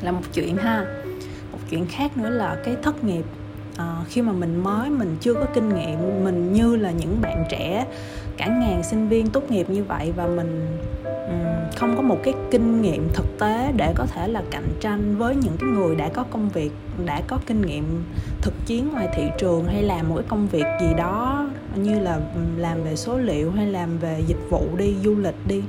Là 0.02 0.12
một 0.12 0.24
chuyện 0.34 0.58
ha. 0.58 0.86
Một 1.52 1.60
chuyện 1.70 1.86
khác 1.86 2.18
nữa 2.18 2.30
là 2.30 2.58
cái 2.66 2.76
thất 2.84 3.04
nghiệp. 3.04 3.24
À, 3.78 3.96
khi 4.08 4.22
mà 4.22 4.32
mình 4.32 4.64
mới 4.64 4.90
mình 4.90 5.16
chưa 5.22 5.34
có 5.34 5.46
kinh 5.54 5.70
nghiệm 5.70 6.24
mình 6.24 6.54
như 6.54 6.76
là 6.76 6.92
những 6.92 7.22
bạn 7.22 7.46
trẻ 7.50 7.86
cả 8.38 8.48
ngàn 8.48 8.84
sinh 8.84 9.08
viên 9.08 9.30
tốt 9.30 9.52
nghiệp 9.52 9.70
như 9.70 9.84
vậy 9.84 10.14
và 10.16 10.28
mình 10.28 10.78
không 11.86 11.96
có 11.96 12.01
một 12.01 12.20
cái 12.24 12.34
kinh 12.51 12.82
nghiệm 12.82 13.10
thực 13.13 13.39
tế 13.39 13.72
để 13.77 13.94
có 13.96 14.06
thể 14.06 14.27
là 14.27 14.44
cạnh 14.51 14.68
tranh 14.80 15.15
với 15.18 15.36
những 15.36 15.58
cái 15.60 15.70
người 15.70 15.96
đã 15.96 16.10
có 16.10 16.24
công 16.24 16.50
việc 16.50 16.72
đã 17.06 17.22
có 17.27 17.39
kinh 17.46 17.62
nghiệm 17.62 18.04
thực 18.42 18.54
chiến 18.65 18.89
ngoài 18.92 19.08
thị 19.15 19.24
trường 19.38 19.65
hay 19.65 19.84
làm 19.84 20.10
một 20.10 20.15
cái 20.15 20.25
công 20.27 20.48
việc 20.48 20.65
gì 20.82 20.88
đó 20.98 21.48
như 21.75 22.00
là 22.00 22.20
làm 22.58 22.84
về 22.84 22.96
số 22.96 23.18
liệu 23.18 23.51
hay 23.51 23.68
làm 23.68 23.98
về 23.98 24.24
dịch 24.27 24.50
vụ 24.50 24.62
đi 24.77 24.96
du 25.04 25.15
lịch 25.15 25.48
đi. 25.48 25.62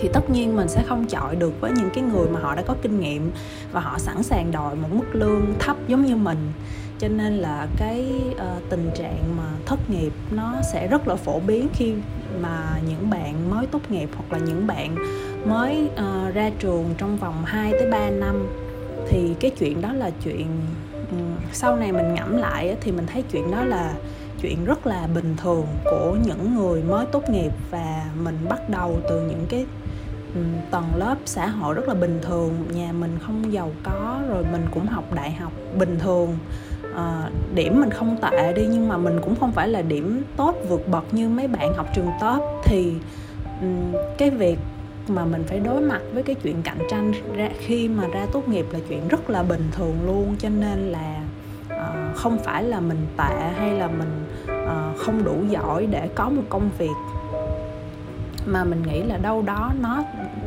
Thì 0.00 0.08
tất 0.12 0.30
nhiên 0.30 0.56
mình 0.56 0.68
sẽ 0.68 0.82
không 0.82 1.06
chọi 1.06 1.36
được 1.36 1.60
với 1.60 1.72
những 1.72 1.90
cái 1.94 2.04
người 2.04 2.28
mà 2.28 2.40
họ 2.40 2.54
đã 2.54 2.62
có 2.62 2.74
kinh 2.82 3.00
nghiệm 3.00 3.30
và 3.72 3.80
họ 3.80 3.98
sẵn 3.98 4.22
sàng 4.22 4.52
đòi 4.52 4.74
một 4.74 4.88
mức 4.92 5.06
lương 5.12 5.54
thấp 5.58 5.76
giống 5.88 6.06
như 6.06 6.16
mình. 6.16 6.52
Cho 6.98 7.08
nên 7.08 7.32
là 7.32 7.66
cái 7.76 8.06
uh, 8.30 8.70
tình 8.70 8.90
trạng 8.94 9.36
mà 9.36 9.44
thất 9.66 9.90
nghiệp 9.90 10.12
nó 10.30 10.54
sẽ 10.72 10.86
rất 10.86 11.08
là 11.08 11.16
phổ 11.16 11.40
biến 11.40 11.68
khi 11.74 11.94
mà 12.40 12.80
những 12.88 13.10
bạn 13.10 13.50
mới 13.50 13.66
tốt 13.66 13.80
nghiệp 13.90 14.08
hoặc 14.16 14.32
là 14.32 14.38
những 14.38 14.66
bạn 14.66 14.96
mới 15.44 15.88
uh, 15.92 16.34
ra 16.34 16.50
trường 16.58 16.94
trong 16.98 17.16
vòng 17.16 17.44
2 17.44 17.72
tới 17.72 17.90
3 17.90 18.10
năm 18.10 18.46
thì 19.08 19.34
cái 19.40 19.50
chuyện 19.50 19.80
đó 19.80 19.92
là 19.92 20.10
chuyện 20.24 20.46
um, 21.10 21.36
sau 21.52 21.76
này 21.76 21.92
mình 21.92 22.14
ngẫm 22.14 22.36
lại 22.36 22.76
thì 22.80 22.92
mình 22.92 23.06
thấy 23.06 23.22
chuyện 23.32 23.50
đó 23.50 23.64
là 23.64 23.94
chuyện 24.42 24.64
rất 24.64 24.86
là 24.86 25.08
bình 25.14 25.34
thường 25.36 25.66
của 25.84 26.16
những 26.26 26.54
người 26.54 26.82
mới 26.82 27.06
tốt 27.12 27.30
nghiệp 27.30 27.52
và 27.70 28.04
mình 28.22 28.38
bắt 28.48 28.68
đầu 28.68 29.00
từ 29.08 29.20
những 29.20 29.46
cái 29.48 29.66
ừ, 30.34 30.40
tầng 30.70 30.88
lớp 30.96 31.16
xã 31.24 31.46
hội 31.46 31.74
rất 31.74 31.88
là 31.88 31.94
bình 31.94 32.18
thường 32.22 32.64
nhà 32.74 32.92
mình 32.92 33.18
không 33.26 33.52
giàu 33.52 33.70
có 33.82 34.20
rồi 34.28 34.44
mình 34.52 34.66
cũng 34.74 34.86
học 34.86 35.04
đại 35.14 35.32
học 35.32 35.52
bình 35.78 35.98
thường 35.98 36.38
à, 36.96 37.30
điểm 37.54 37.80
mình 37.80 37.90
không 37.90 38.16
tệ 38.22 38.52
đi 38.52 38.66
nhưng 38.70 38.88
mà 38.88 38.96
mình 38.96 39.20
cũng 39.24 39.36
không 39.40 39.52
phải 39.52 39.68
là 39.68 39.82
điểm 39.82 40.22
tốt 40.36 40.56
vượt 40.68 40.88
bậc 40.88 41.14
như 41.14 41.28
mấy 41.28 41.48
bạn 41.48 41.74
học 41.74 41.86
trường 41.94 42.10
top. 42.20 42.42
Thì 42.64 42.94
um, 43.60 43.92
cái 44.18 44.30
việc 44.30 44.58
mà 45.08 45.24
mình 45.24 45.44
phải 45.46 45.60
đối 45.60 45.80
mặt 45.80 46.00
với 46.12 46.22
cái 46.22 46.36
chuyện 46.42 46.62
cạnh 46.62 46.78
tranh 46.90 47.12
ra 47.36 47.48
khi 47.58 47.88
mà 47.88 48.06
ra 48.06 48.26
tốt 48.32 48.48
nghiệp 48.48 48.66
là 48.72 48.78
chuyện 48.88 49.08
rất 49.08 49.30
là 49.30 49.42
bình 49.42 49.68
thường 49.72 49.96
luôn. 50.06 50.36
Cho 50.38 50.48
nên 50.48 50.78
là 50.78 51.22
uh, 51.74 52.16
không 52.16 52.38
phải 52.38 52.62
là 52.62 52.80
mình 52.80 53.06
tệ 53.16 53.50
hay 53.58 53.72
là 53.72 53.88
mình 53.88 54.24
uh, 54.44 54.98
không 54.98 55.24
đủ 55.24 55.36
giỏi 55.48 55.86
để 55.86 56.08
có 56.14 56.28
một 56.28 56.42
công 56.48 56.70
việc. 56.78 56.96
Mà 58.46 58.64
mình 58.64 58.82
nghĩ 58.82 59.02
là 59.02 59.16
đâu 59.16 59.42
đó 59.42 59.72
nó 59.80 60.02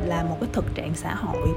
là 0.05 0.23
một 0.23 0.37
cái 0.39 0.49
thực 0.53 0.75
trạng 0.75 0.91
xã 0.95 1.15
hội 1.15 1.47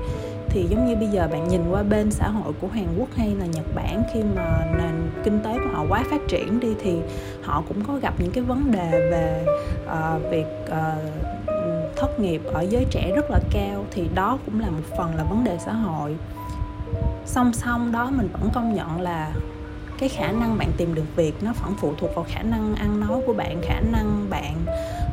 thì 0.51 0.67
giống 0.71 0.87
như 0.87 0.97
bây 0.97 1.09
giờ 1.09 1.29
bạn 1.33 1.49
nhìn 1.49 1.71
qua 1.71 1.83
bên 1.83 2.11
xã 2.11 2.29
hội 2.29 2.53
của 2.61 2.69
Hàn 2.69 2.87
Quốc 2.99 3.09
hay 3.17 3.35
là 3.35 3.47
Nhật 3.47 3.75
Bản 3.75 4.03
khi 4.15 4.23
mà 4.37 4.67
nền 4.79 5.11
kinh 5.25 5.41
tế 5.45 5.55
của 5.55 5.71
họ 5.73 5.85
quá 5.89 6.05
phát 6.11 6.21
triển 6.29 6.61
đi 6.61 6.69
thì 6.83 6.99
họ 7.43 7.63
cũng 7.69 7.85
có 7.85 7.95
gặp 7.95 8.15
những 8.19 8.31
cái 8.31 8.45
vấn 8.45 8.71
đề 8.71 8.91
về 8.91 9.47
uh, 9.87 10.31
việc 10.31 10.47
uh, 10.67 11.97
thất 11.97 12.21
nghiệp 12.21 12.41
ở 12.45 12.61
giới 12.61 12.87
trẻ 12.91 13.13
rất 13.17 13.31
là 13.31 13.41
cao 13.51 13.85
thì 13.91 14.09
đó 14.15 14.39
cũng 14.47 14.61
là 14.61 14.71
một 14.71 14.97
phần 14.99 15.15
là 15.17 15.25
vấn 15.25 15.45
đề 15.45 15.59
xã 15.59 15.73
hội. 15.73 16.17
Song 17.27 17.53
song 17.53 17.93
đó 17.93 18.11
mình 18.11 18.29
vẫn 18.33 18.51
công 18.55 18.75
nhận 18.75 19.01
là 19.01 19.33
cái 19.99 20.09
khả 20.09 20.33
năng 20.33 20.59
bạn 20.59 20.71
tìm 20.77 20.95
được 20.95 21.17
việc 21.17 21.43
nó 21.43 21.53
vẫn 21.63 21.75
phụ 21.81 21.93
thuộc 21.99 22.15
vào 22.15 22.25
khả 22.29 22.43
năng 22.43 22.75
ăn 22.75 23.01
nói 23.01 23.21
của 23.27 23.33
bạn 23.33 23.61
khả 23.63 23.81
năng 23.81 24.27
bạn 24.31 24.55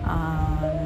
uh, 0.04 0.85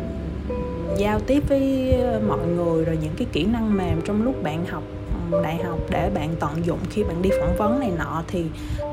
giao 0.99 1.19
tiếp 1.19 1.43
với 1.47 1.91
ờ, 2.01 2.21
mọi 2.27 2.47
người 2.47 2.85
rồi 2.85 2.97
những 3.01 3.13
cái 3.17 3.27
kỹ 3.31 3.45
năng 3.45 3.77
mềm 3.77 4.01
trong 4.01 4.23
lúc 4.23 4.43
bạn 4.43 4.65
học 4.65 4.83
ừ, 5.31 5.41
đại 5.43 5.57
học 5.63 5.79
để 5.89 6.09
bạn 6.13 6.35
tận 6.39 6.65
dụng 6.65 6.79
khi 6.89 7.03
bạn 7.03 7.21
đi 7.21 7.29
phỏng 7.39 7.55
vấn 7.57 7.79
này 7.79 7.91
nọ 7.97 8.23
thì 8.27 8.45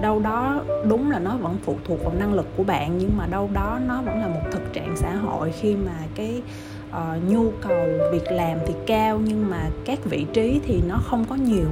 đâu 0.03 0.21
đó 0.21 0.63
đúng 0.89 1.11
là 1.11 1.19
nó 1.19 1.37
vẫn 1.37 1.57
phụ 1.65 1.77
thuộc 1.85 2.05
vào 2.05 2.15
năng 2.19 2.35
lực 2.35 2.47
của 2.57 2.65
bạn 2.65 2.99
nhưng 2.99 3.17
mà 3.17 3.27
đâu 3.27 3.51
đó 3.53 3.79
nó 3.87 4.03
vẫn 4.03 4.21
là 4.21 4.27
một 4.27 4.41
thực 4.53 4.73
trạng 4.73 4.97
xã 4.97 5.15
hội 5.15 5.53
khi 5.61 5.75
mà 5.75 5.99
cái 6.15 6.43
uh, 6.91 7.31
nhu 7.31 7.51
cầu 7.61 7.87
việc 8.13 8.33
làm 8.33 8.59
thì 8.67 8.75
cao 8.87 9.21
nhưng 9.25 9.51
mà 9.51 9.71
các 9.85 9.99
vị 10.05 10.27
trí 10.33 10.61
thì 10.67 10.83
nó 10.89 10.99
không 11.05 11.25
có 11.29 11.35
nhiều. 11.35 11.69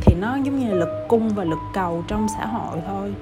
Thì 0.00 0.14
nó 0.20 0.36
giống 0.36 0.58
như 0.58 0.68
là 0.68 0.74
lực 0.74 1.04
cung 1.08 1.28
và 1.28 1.44
lực 1.44 1.58
cầu 1.74 2.04
trong 2.08 2.26
xã 2.38 2.46
hội 2.46 2.78
thôi 2.86 3.12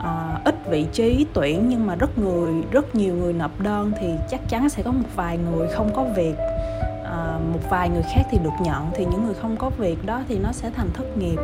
uh, 0.00 0.44
ít 0.44 0.54
vị 0.70 0.86
trí 0.92 1.26
tuyển 1.32 1.68
nhưng 1.68 1.86
mà 1.86 1.94
rất 1.94 2.18
người 2.18 2.52
rất 2.70 2.94
nhiều 2.94 3.14
người 3.14 3.32
nộp 3.32 3.60
đơn 3.60 3.92
thì 4.00 4.06
chắc 4.30 4.40
chắn 4.48 4.68
sẽ 4.68 4.82
có 4.82 4.92
một 4.92 5.08
vài 5.16 5.38
người 5.38 5.68
không 5.68 5.90
có 5.94 6.04
việc. 6.16 6.34
Uh, 7.02 7.52
một 7.52 7.70
vài 7.70 7.88
người 7.88 8.02
khác 8.14 8.22
thì 8.30 8.38
được 8.38 8.50
nhận 8.60 8.90
thì 8.94 9.04
những 9.04 9.24
người 9.24 9.34
không 9.34 9.56
có 9.56 9.70
việc 9.70 10.06
đó 10.06 10.22
thì 10.28 10.38
nó 10.38 10.52
sẽ 10.52 10.70
thành 10.76 10.90
thất 10.94 11.16
nghiệp. 11.16 11.38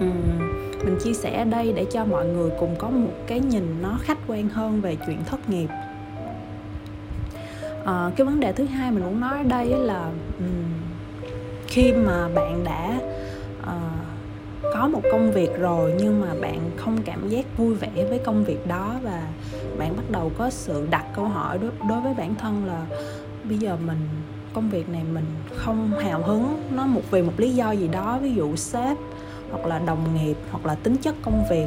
Um, 0.00 0.38
mình 0.84 0.98
chia 1.04 1.12
sẻ 1.12 1.44
đây 1.44 1.72
để 1.72 1.86
cho 1.92 2.04
mọi 2.04 2.26
người 2.26 2.50
cùng 2.60 2.74
có 2.78 2.90
một 2.90 3.12
cái 3.26 3.40
nhìn 3.40 3.82
nó 3.82 3.98
khách 4.02 4.18
quan 4.26 4.48
hơn 4.48 4.80
về 4.80 4.96
chuyện 5.06 5.24
thất 5.24 5.50
nghiệp. 5.50 5.68
À, 7.84 8.10
cái 8.16 8.24
vấn 8.24 8.40
đề 8.40 8.52
thứ 8.52 8.64
hai 8.64 8.90
mình 8.90 9.04
muốn 9.04 9.20
nói 9.20 9.38
ở 9.38 9.42
đây 9.42 9.66
là 9.66 10.10
um, 10.38 10.46
khi 11.66 11.92
mà 11.92 12.28
bạn 12.34 12.64
đã 12.64 12.90
uh, 12.96 13.15
có 14.72 14.88
một 14.88 15.00
công 15.12 15.32
việc 15.32 15.50
rồi 15.58 15.94
nhưng 15.98 16.20
mà 16.20 16.34
bạn 16.40 16.70
không 16.76 16.98
cảm 17.04 17.28
giác 17.28 17.56
vui 17.56 17.74
vẻ 17.74 18.06
với 18.08 18.18
công 18.18 18.44
việc 18.44 18.66
đó 18.66 18.94
và 19.02 19.22
bạn 19.78 19.96
bắt 19.96 20.04
đầu 20.10 20.32
có 20.38 20.50
sự 20.50 20.86
đặt 20.90 21.04
câu 21.16 21.24
hỏi 21.24 21.58
đối, 21.58 21.70
đối 21.88 22.00
với 22.00 22.14
bản 22.14 22.34
thân 22.34 22.66
là 22.66 22.86
bây 23.44 23.58
giờ 23.58 23.76
mình 23.86 23.98
công 24.54 24.70
việc 24.70 24.88
này 24.88 25.02
mình 25.12 25.24
không 25.56 25.90
hào 25.90 26.22
hứng 26.22 26.62
nó 26.76 26.86
một 26.86 27.02
vì 27.10 27.22
một 27.22 27.32
lý 27.36 27.50
do 27.50 27.70
gì 27.70 27.88
đó 27.88 28.18
ví 28.22 28.34
dụ 28.34 28.56
sếp 28.56 28.96
hoặc 29.50 29.66
là 29.66 29.78
đồng 29.78 30.14
nghiệp 30.14 30.36
hoặc 30.50 30.66
là 30.66 30.74
tính 30.74 30.96
chất 30.96 31.14
công 31.22 31.44
việc. 31.50 31.66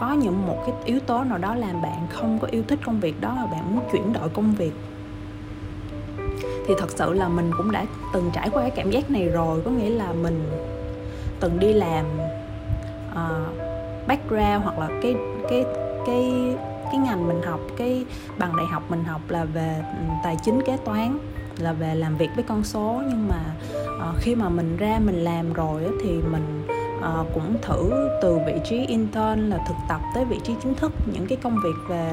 Có 0.00 0.12
những 0.12 0.46
một 0.46 0.62
cái 0.66 0.74
yếu 0.84 1.00
tố 1.00 1.24
nào 1.24 1.38
đó 1.38 1.54
làm 1.54 1.82
bạn 1.82 2.06
không 2.10 2.38
có 2.38 2.48
yêu 2.50 2.62
thích 2.68 2.78
công 2.84 3.00
việc 3.00 3.20
đó 3.20 3.36
và 3.40 3.46
bạn 3.46 3.76
muốn 3.76 3.84
chuyển 3.92 4.12
đổi 4.12 4.28
công 4.28 4.54
việc? 4.54 4.72
Thì 6.66 6.74
thật 6.78 6.90
sự 6.90 7.12
là 7.12 7.28
mình 7.28 7.50
cũng 7.56 7.70
đã 7.70 7.86
từng 8.12 8.30
trải 8.34 8.50
qua 8.50 8.62
cái 8.62 8.70
cảm 8.70 8.90
giác 8.90 9.10
này 9.10 9.28
rồi 9.28 9.62
có 9.64 9.70
nghĩa 9.70 9.90
là 9.90 10.12
mình 10.12 10.50
từng 11.40 11.58
đi 11.58 11.72
làm 11.72 12.06
uh, 13.12 13.58
background 14.08 14.64
hoặc 14.64 14.78
là 14.78 14.88
cái 15.02 15.14
cái 15.50 15.64
cái 16.06 16.32
cái 16.84 17.00
ngành 17.00 17.28
mình 17.28 17.42
học 17.42 17.60
cái 17.76 18.04
bằng 18.38 18.56
đại 18.56 18.66
học 18.66 18.82
mình 18.88 19.04
học 19.04 19.20
là 19.28 19.44
về 19.44 19.76
ừ, 19.78 20.14
tài 20.24 20.36
chính 20.44 20.62
kế 20.66 20.76
toán 20.84 21.18
là 21.58 21.72
về 21.72 21.94
làm 21.94 22.16
việc 22.16 22.30
với 22.34 22.44
con 22.48 22.64
số. 22.64 23.02
Nhưng 23.08 23.28
mà 23.28 23.40
uh, 24.08 24.16
khi 24.18 24.34
mà 24.34 24.48
mình 24.48 24.76
ra 24.76 24.98
mình 25.04 25.24
làm 25.24 25.52
rồi 25.52 25.82
thì 26.02 26.10
mình 26.10 26.62
uh, 26.98 27.26
cũng 27.34 27.56
thử 27.62 28.08
từ 28.22 28.38
vị 28.46 28.54
trí 28.64 28.86
intern 28.86 29.50
là 29.50 29.58
thực 29.68 29.76
tập 29.88 30.00
tới 30.14 30.24
vị 30.24 30.38
trí 30.44 30.54
chính 30.62 30.74
thức 30.74 30.92
những 31.12 31.26
cái 31.26 31.38
công 31.42 31.56
việc 31.64 31.88
về 31.88 32.10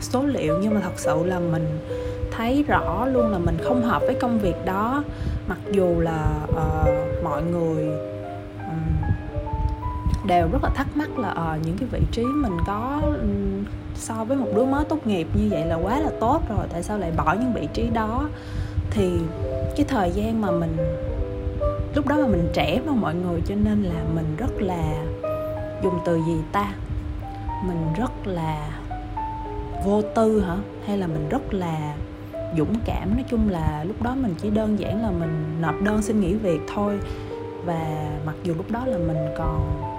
số 0.00 0.22
liệu. 0.22 0.58
Nhưng 0.62 0.74
mà 0.74 0.80
thật 0.80 0.92
sự 0.96 1.24
là 1.24 1.38
mình 1.38 1.78
thấy 2.30 2.64
rõ 2.68 3.06
luôn 3.06 3.30
là 3.30 3.38
mình 3.38 3.58
không 3.64 3.82
hợp 3.82 4.02
với 4.02 4.14
công 4.14 4.38
việc 4.38 4.64
đó. 4.64 5.04
Mặc 5.48 5.58
dù 5.70 6.00
là 6.00 6.30
uh, 6.50 7.24
mọi 7.24 7.42
người 7.42 7.84
đều 10.30 10.48
rất 10.52 10.64
là 10.64 10.70
thắc 10.74 10.96
mắc 10.96 11.18
là 11.18 11.30
uh, 11.30 11.66
những 11.66 11.76
cái 11.78 11.88
vị 11.92 12.00
trí 12.12 12.24
mình 12.24 12.56
có 12.66 13.00
um, 13.04 13.64
so 13.94 14.24
với 14.24 14.36
một 14.36 14.46
đứa 14.54 14.64
mới 14.64 14.84
tốt 14.84 15.06
nghiệp 15.06 15.26
như 15.34 15.48
vậy 15.50 15.64
là 15.66 15.76
quá 15.76 16.00
là 16.00 16.10
tốt 16.20 16.42
rồi 16.48 16.66
tại 16.72 16.82
sao 16.82 16.98
lại 16.98 17.12
bỏ 17.16 17.36
những 17.40 17.52
vị 17.52 17.68
trí 17.72 17.90
đó? 17.90 18.28
Thì 18.90 19.18
cái 19.76 19.86
thời 19.88 20.10
gian 20.10 20.40
mà 20.40 20.50
mình 20.50 20.76
lúc 21.94 22.06
đó 22.06 22.16
mà 22.16 22.26
mình 22.26 22.48
trẻ 22.52 22.80
mà 22.86 22.92
mọi 22.92 23.14
người 23.14 23.40
cho 23.46 23.54
nên 23.54 23.82
là 23.82 24.02
mình 24.14 24.36
rất 24.36 24.62
là 24.62 25.04
dùng 25.82 25.98
từ 26.04 26.16
gì 26.16 26.36
ta? 26.52 26.74
Mình 27.66 27.86
rất 27.96 28.26
là 28.26 28.80
vô 29.84 30.02
tư 30.14 30.40
hả? 30.40 30.56
Hay 30.86 30.98
là 30.98 31.06
mình 31.06 31.28
rất 31.28 31.54
là 31.54 31.94
dũng 32.58 32.74
cảm? 32.84 33.14
Nói 33.14 33.24
chung 33.28 33.48
là 33.48 33.84
lúc 33.84 34.02
đó 34.02 34.14
mình 34.14 34.34
chỉ 34.38 34.50
đơn 34.50 34.78
giản 34.78 35.02
là 35.02 35.10
mình 35.10 35.56
nộp 35.60 35.82
đơn 35.82 36.02
xin 36.02 36.20
nghỉ 36.20 36.34
việc 36.34 36.60
thôi. 36.74 36.98
Và 37.64 38.10
mặc 38.26 38.34
dù 38.44 38.54
lúc 38.54 38.70
đó 38.70 38.86
là 38.86 38.98
mình 38.98 39.18
còn 39.38 39.89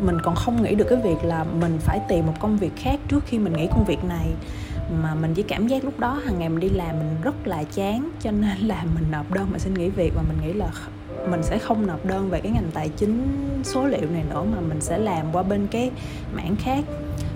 mình 0.00 0.20
còn 0.20 0.34
không 0.34 0.62
nghĩ 0.62 0.74
được 0.74 0.86
cái 0.90 0.98
việc 0.98 1.24
là 1.24 1.44
mình 1.44 1.78
phải 1.80 2.00
tìm 2.08 2.26
một 2.26 2.34
công 2.40 2.56
việc 2.56 2.72
khác 2.76 3.00
trước 3.08 3.24
khi 3.26 3.38
mình 3.38 3.52
nghỉ 3.52 3.66
công 3.66 3.84
việc 3.84 4.04
này. 4.04 4.26
Mà 5.02 5.14
mình 5.14 5.34
chỉ 5.34 5.42
cảm 5.42 5.66
giác 5.66 5.84
lúc 5.84 5.98
đó 5.98 6.20
hàng 6.24 6.38
ngày 6.38 6.48
mình 6.48 6.60
đi 6.60 6.68
làm 6.68 6.98
mình 6.98 7.16
rất 7.22 7.46
là 7.46 7.64
chán, 7.64 8.10
cho 8.20 8.30
nên 8.30 8.58
là 8.58 8.84
mình 8.94 9.10
nộp 9.10 9.32
đơn 9.32 9.48
mà 9.52 9.58
xin 9.58 9.74
nghỉ 9.74 9.88
việc 9.88 10.12
và 10.14 10.22
mình 10.22 10.36
nghĩ 10.46 10.52
là 10.52 10.70
mình 11.30 11.42
sẽ 11.42 11.58
không 11.58 11.86
nộp 11.86 12.04
đơn 12.06 12.30
về 12.30 12.40
cái 12.40 12.52
ngành 12.52 12.70
tài 12.74 12.88
chính 12.88 13.24
số 13.64 13.86
liệu 13.86 14.10
này 14.12 14.24
nữa 14.30 14.44
mà 14.54 14.60
mình 14.60 14.80
sẽ 14.80 14.98
làm 14.98 15.26
qua 15.32 15.42
bên 15.42 15.66
cái 15.66 15.90
mảng 16.34 16.56
khác. 16.56 16.84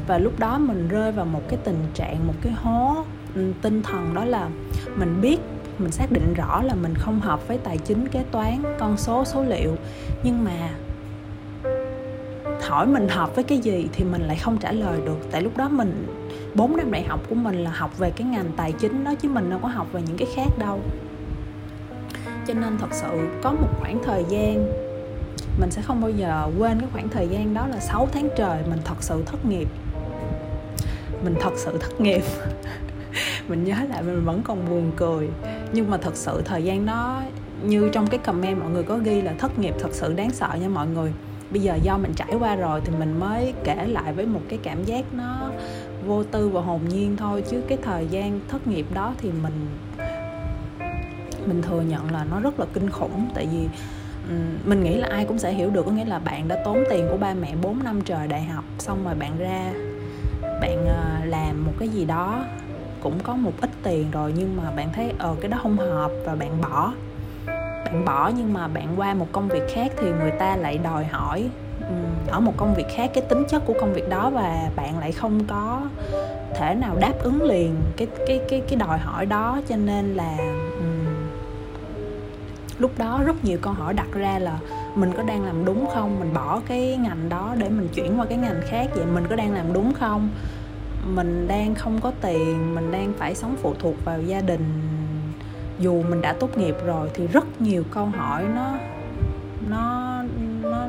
Và 0.07 0.19
lúc 0.19 0.39
đó 0.39 0.59
mình 0.59 0.89
rơi 0.89 1.13
vào 1.13 1.25
một 1.25 1.43
cái 1.49 1.59
tình 1.65 1.83
trạng, 1.95 2.27
một 2.27 2.35
cái 2.43 2.53
hố 2.53 3.05
ừ, 3.35 3.53
tinh 3.63 3.83
thần 3.83 4.15
đó 4.15 4.25
là 4.25 4.49
mình 4.97 5.21
biết, 5.21 5.39
mình 5.79 5.93
xác 5.93 6.13
định 6.13 6.35
rõ 6.35 6.63
là 6.63 6.75
mình 6.75 6.95
không 6.95 7.21
hợp 7.21 7.49
với 7.49 7.59
tài 7.59 7.79
chính 7.79 8.09
kế 8.09 8.25
toán, 8.31 8.63
con 8.79 8.97
số 8.97 9.25
số 9.25 9.43
liệu. 9.43 9.77
Nhưng 10.23 10.45
mà 10.45 10.71
hỏi 12.69 12.87
mình 12.87 13.09
hợp 13.09 13.35
với 13.35 13.45
cái 13.45 13.59
gì 13.59 13.89
thì 13.93 14.05
mình 14.05 14.23
lại 14.23 14.37
không 14.37 14.59
trả 14.59 14.73
lời 14.73 15.01
được. 15.05 15.19
Tại 15.31 15.43
lúc 15.43 15.57
đó 15.57 15.69
mình 15.69 16.07
4 16.55 16.77
năm 16.77 16.91
đại 16.91 17.03
học 17.03 17.21
của 17.29 17.35
mình 17.35 17.65
là 17.65 17.71
học 17.71 17.99
về 17.99 18.11
cái 18.11 18.27
ngành 18.27 18.51
tài 18.57 18.73
chính 18.73 19.05
đó, 19.05 19.15
chứ 19.15 19.29
mình 19.29 19.51
đâu 19.51 19.59
có 19.63 19.69
học 19.69 19.87
về 19.93 20.01
những 20.07 20.17
cái 20.17 20.29
khác 20.35 20.59
đâu. 20.59 20.81
Cho 22.47 22.55
nên 22.55 22.79
thật 22.79 22.89
sự 22.91 23.29
có 23.43 23.53
một 23.53 23.69
khoảng 23.81 23.99
thời 24.05 24.25
gian, 24.29 24.73
mình 25.61 25.71
sẽ 25.71 25.83
không 25.83 26.01
bao 26.01 26.11
giờ 26.11 26.51
quên 26.59 26.81
cái 26.81 26.89
khoảng 26.93 27.09
thời 27.09 27.29
gian 27.29 27.55
đó 27.55 27.67
là 27.67 27.81
6 27.81 28.09
tháng 28.13 28.29
trời 28.37 28.59
mình 28.71 28.79
thật 28.85 28.97
sự 29.01 29.23
thất 29.27 29.47
nghiệp. 29.47 29.69
Mình 31.25 31.35
thật 31.41 31.53
sự 31.57 31.79
thất 31.81 32.01
nghiệp. 32.01 32.23
Mình 33.49 33.65
nhớ 33.65 33.77
lại 33.89 34.03
mình 34.03 34.25
vẫn 34.25 34.43
còn 34.45 34.69
buồn 34.71 34.93
cười. 34.97 35.29
Nhưng 35.73 35.91
mà 35.91 35.97
thật 35.97 36.17
sự 36.17 36.43
thời 36.45 36.65
gian 36.65 36.87
đó, 36.87 37.23
như 37.63 37.91
trong 37.93 38.07
cái 38.07 38.19
comment 38.19 38.61
mọi 38.61 38.71
người 38.71 38.83
có 38.83 38.99
ghi 38.99 39.23
là 39.23 39.35
thất 39.39 39.59
nghiệp 39.59 39.75
thật 39.81 39.89
sự 39.93 40.13
đáng 40.13 40.31
sợ 40.31 40.49
nha 40.61 40.69
mọi 40.69 40.87
người 40.87 41.13
bây 41.51 41.63
giờ 41.63 41.75
do 41.75 41.99
mình 41.99 42.13
trải 42.17 42.35
qua 42.39 42.57
rồi 42.57 42.81
thì 42.85 42.93
mình 42.99 43.21
mới 43.21 43.55
kể 43.65 43.87
lại 43.87 44.13
với 44.13 44.27
một 44.27 44.41
cái 44.49 44.59
cảm 44.63 44.85
giác 44.85 45.05
nó 45.13 45.51
vô 46.07 46.25
tư 46.25 46.49
và 46.49 46.61
hồn 46.61 46.81
nhiên 46.89 47.17
thôi. 47.17 47.43
Chứ 47.51 47.63
cái 47.69 47.79
thời 47.83 48.07
gian 48.07 48.41
thất 48.49 48.67
nghiệp 48.67 48.87
đó 48.95 49.15
thì 49.19 49.31
mình 49.43 49.67
mình 51.47 51.63
thừa 51.63 51.81
nhận 51.81 52.13
là 52.13 52.25
nó 52.31 52.41
rất 52.41 52.61
là 52.61 52.67
kinh 52.73 52.91
khủng. 52.91 53.29
Tại 53.35 53.49
vì 53.53 53.69
mình 54.65 54.85
nghĩ 54.85 54.95
là 54.95 55.09
ai 55.11 55.25
cũng 55.25 55.39
sẽ 55.39 55.53
hiểu 55.53 55.71
được, 55.71 55.87
có 55.87 55.93
nghĩa 55.93 56.05
là 56.05 56.19
bạn 56.19 56.49
đã 56.49 56.63
tốn 56.65 56.85
tiền 56.91 57.07
của 57.11 57.17
ba 57.17 57.35
mẹ 57.35 57.55
4 57.63 57.85
năm 57.85 58.01
trời 58.01 58.29
đại 58.29 58.43
học, 58.43 58.65
xong 58.79 59.05
rồi 59.05 59.15
bạn 59.15 59.39
ra, 59.39 59.73
bạn 60.61 60.87
ờ, 60.87 61.25
làm 61.25 61.65
một 61.65 61.73
cái 61.79 61.89
gì 61.89 62.05
đó, 62.05 62.45
cũng 63.01 63.19
có 63.23 63.35
một 63.35 63.53
ít 63.61 63.71
tiền 63.83 64.11
rồi 64.11 64.33
nhưng 64.37 64.57
mà 64.57 64.71
bạn 64.71 64.89
thấy 64.93 65.13
ờ 65.19 65.37
cái 65.41 65.51
đó 65.51 65.59
không 65.63 65.77
hợp 65.77 66.11
và 66.25 66.35
bạn 66.35 66.61
bỏ 66.61 66.93
bạn 67.93 68.05
bỏ 68.05 68.31
nhưng 68.37 68.53
mà 68.53 68.69
bạn 68.69 68.89
qua 68.97 69.15
một 69.15 69.27
công 69.33 69.49
việc 69.49 69.63
khác 69.75 69.93
thì 69.97 70.11
người 70.11 70.31
ta 70.31 70.57
lại 70.57 70.79
đòi 70.79 71.05
hỏi 71.05 71.49
ở 72.29 72.41
một 72.41 72.53
công 72.57 72.75
việc 72.75 72.87
khác 72.95 73.11
cái 73.15 73.25
tính 73.29 73.45
chất 73.49 73.63
của 73.67 73.75
công 73.81 73.95
việc 73.95 74.09
đó 74.09 74.31
và 74.31 74.71
bạn 74.77 74.99
lại 74.99 75.13
không 75.13 75.45
có 75.45 75.81
thể 76.55 76.75
nào 76.75 76.97
đáp 77.01 77.13
ứng 77.19 77.43
liền 77.43 77.75
cái 77.97 78.09
cái 78.27 78.41
cái 78.49 78.61
cái 78.69 78.77
đòi 78.77 78.99
hỏi 78.99 79.27
đó. 79.27 79.61
Cho 79.69 79.77
nên 79.77 80.15
là 80.15 80.37
um, 80.79 81.07
lúc 82.79 82.99
đó 82.99 83.21
rất 83.27 83.45
nhiều 83.45 83.59
câu 83.63 83.73
hỏi 83.73 83.95
đặt 83.95 84.13
ra 84.13 84.39
là 84.39 84.59
mình 84.95 85.13
có 85.17 85.23
đang 85.23 85.45
làm 85.45 85.65
đúng 85.65 85.87
không? 85.95 86.21
Mình 86.21 86.35
bỏ 86.35 86.61
cái 86.69 86.97
ngành 86.97 87.29
đó 87.29 87.55
để 87.59 87.69
mình 87.69 87.89
chuyển 87.95 88.21
qua 88.21 88.27
cái 88.27 88.39
ngành 88.39 88.61
khác 88.69 88.87
vậy 88.95 89.05
mình 89.15 89.27
có 89.31 89.37
đang 89.37 89.55
làm 89.55 89.73
đúng 89.73 89.95
không? 89.95 90.31
Mình 91.07 91.49
đang 91.49 91.75
không 91.75 92.01
có 92.01 92.13
tiền 92.21 92.75
mình 92.75 92.93
đang 92.93 93.13
phải 93.19 93.35
sống 93.35 93.57
phụ 93.63 93.75
thuộc 93.79 94.05
vào 94.05 94.23
gia 94.23 94.41
đình 94.41 94.88
dù 95.79 96.03
mình 96.03 96.21
đã 96.21 96.33
tốt 96.33 96.59
nghiệp 96.59 96.77
rồi 96.87 97.11
thì 97.15 97.27
rất 97.27 97.61
nhiều 97.61 97.85
câu 97.91 98.07
hỏi 98.07 98.45
nó 98.55 98.73
nó 99.71 100.23
nó 100.63 100.87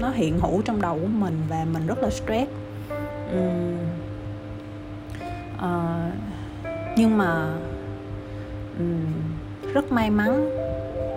nó 0.00 0.10
hiện 0.10 0.38
hữu 0.38 0.62
trong 0.62 0.80
đầu 0.80 0.98
của 1.02 1.06
mình 1.06 1.42
và 1.48 1.66
mình 1.72 1.86
rất 1.86 1.98
là 2.02 2.10
stress. 2.10 2.50
Uhm, 3.38 3.78
uh, 5.56 6.12
nhưng 6.96 7.18
mà 7.18 7.54
um, 8.78 9.04
rất 9.72 9.92
may 9.92 10.10
mắn 10.10 10.50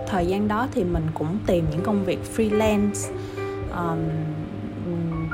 thời 0.06 0.26
gian 0.26 0.48
đó 0.48 0.68
thì 0.72 0.84
mình 0.84 1.06
cũng 1.14 1.38
tìm 1.46 1.64
những 1.70 1.82
công 1.82 2.04
việc 2.04 2.18
freelance. 2.36 3.12
Um, 3.76 3.98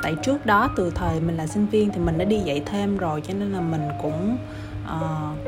tại 0.03 0.15
trước 0.23 0.47
đó 0.47 0.71
từ 0.77 0.93
thời 0.95 1.21
mình 1.21 1.37
là 1.37 1.47
sinh 1.47 1.67
viên 1.67 1.91
thì 1.91 1.99
mình 1.99 2.19
đã 2.19 2.25
đi 2.25 2.39
dạy 2.39 2.63
thêm 2.67 2.97
rồi 2.97 3.21
cho 3.21 3.35
nên 3.35 3.53
là 3.53 3.61
mình 3.61 3.89
cũng 4.03 4.37
uh, 4.85 5.39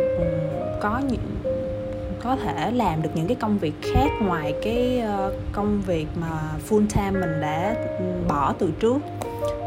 có 0.80 1.00
những 1.08 1.35
có 2.22 2.36
thể 2.36 2.70
làm 2.70 3.02
được 3.02 3.10
những 3.14 3.26
cái 3.26 3.36
công 3.40 3.58
việc 3.58 3.74
khác 3.82 4.08
ngoài 4.22 4.54
cái 4.62 5.00
ờ, 5.00 5.32
công 5.52 5.80
việc 5.80 6.06
mà 6.20 6.40
full 6.68 6.86
time 6.86 7.10
mình 7.10 7.40
đã 7.40 7.74
ừ, 7.98 8.04
bỏ 8.28 8.54
từ 8.58 8.70
trước. 8.80 8.98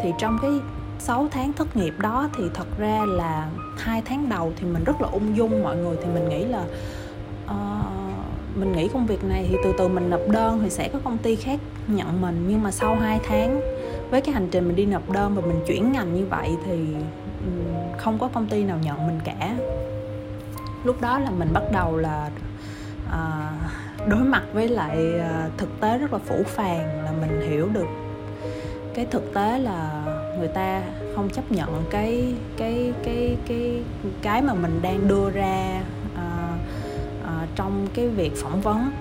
Thì 0.01 0.12
trong 0.20 0.38
cái 0.41 0.51
6 1.00 1.27
tháng 1.32 1.53
thất 1.53 1.77
nghiệp 1.77 1.94
đó 1.98 2.29
thì 2.38 2.44
thật 2.53 2.68
ra 2.77 3.06
là 3.06 3.50
hai 3.77 4.01
tháng 4.06 4.29
đầu 4.29 4.53
thì 4.56 4.68
mình 4.68 4.84
rất 4.84 5.01
là 5.01 5.08
ung 5.12 5.38
dung. 5.38 5.63
Mọi 5.63 5.77
người 5.77 5.98
thì 6.01 6.06
mình 6.13 6.29
nghĩ 6.29 6.46
là 6.46 6.63
uh, 7.46 8.58
mình 8.58 8.72
nghĩ 8.72 8.88
công 8.88 9.06
việc 9.06 9.24
này 9.24 9.46
thì 9.50 9.56
từ 9.63 9.74
từ 9.77 9.88
mình 9.88 10.10
nộp 10.10 10.27
đơn 10.29 10.60
thì 10.63 10.70
sẽ 10.70 10.89
có 10.94 11.00
công 11.03 11.18
ty 11.18 11.36
khác 11.36 11.60
nhận 11.88 12.22
mình. 12.22 12.46
Nhưng 12.48 12.63
mà 12.63 12.72
sau 12.72 12.96
2 12.96 13.20
tháng 13.27 13.62
với 14.12 14.22
cái 14.22 14.34
hành 14.34 14.48
trình 14.51 14.68
mình 14.68 14.75
đi 14.75 14.86
nộp 14.86 15.10
đơn 15.12 15.36
và 15.36 15.41
mình 15.41 15.60
chuyển 15.68 15.91
ngành 15.91 16.15
như 16.15 16.25
vậy 16.25 16.50
thì 16.65 16.79
ừ, 17.46 17.51
không 17.98 18.20
có 18.20 18.29
công 18.34 18.48
ty 18.48 18.63
nào 18.63 18.77
nhận 18.84 19.08
mình 19.08 19.20
cả 19.24 19.56
lúc 20.83 21.01
đó 21.01 21.19
là 21.19 21.29
mình 21.29 21.53
bắt 21.53 21.63
đầu 21.71 21.98
là 21.98 22.29
à, 23.12 23.51
đối 24.07 24.24
mặt 24.24 24.43
với 24.53 24.67
lại 24.67 25.19
à, 25.19 25.50
thực 25.57 25.79
tế 25.79 25.98
rất 25.98 26.13
là 26.13 26.19
phủ 26.25 26.43
phàng 26.45 27.03
là 27.03 27.12
mình 27.21 27.41
hiểu 27.50 27.69
được 27.74 27.88
cái 28.93 29.05
thực 29.12 29.33
tế 29.33 29.59
là 29.59 30.03
người 30.38 30.48
ta 30.48 30.81
không 31.15 31.29
chấp 31.29 31.51
nhận 31.51 31.83
cái 31.89 32.33
cái 32.57 32.93
cái 33.03 33.38
cái 33.48 33.83
cái 34.21 34.41
mà 34.41 34.53
mình 34.53 34.79
đang 34.81 35.07
đưa 35.07 35.29
ra 35.29 35.81
à, 36.15 36.57
à, 37.25 37.48
trong 37.55 37.88
cái 37.93 38.07
việc 38.07 38.31
phỏng 38.36 38.62
vấn. 38.62 38.91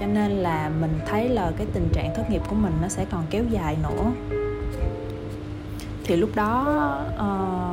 Cho 0.00 0.06
nên 0.06 0.30
là 0.30 0.70
mình 0.80 1.00
thấy 1.06 1.28
là 1.28 1.52
cái 1.56 1.66
tình 1.72 1.88
trạng 1.92 2.14
thất 2.16 2.30
nghiệp 2.30 2.42
của 2.48 2.54
mình 2.54 2.72
nó 2.82 2.88
sẽ 2.88 3.04
còn 3.10 3.24
kéo 3.30 3.44
dài 3.50 3.76
nữa. 3.82 4.12
Thì 6.04 6.16
lúc 6.16 6.30
đó 6.34 6.80
uh, 7.14 7.71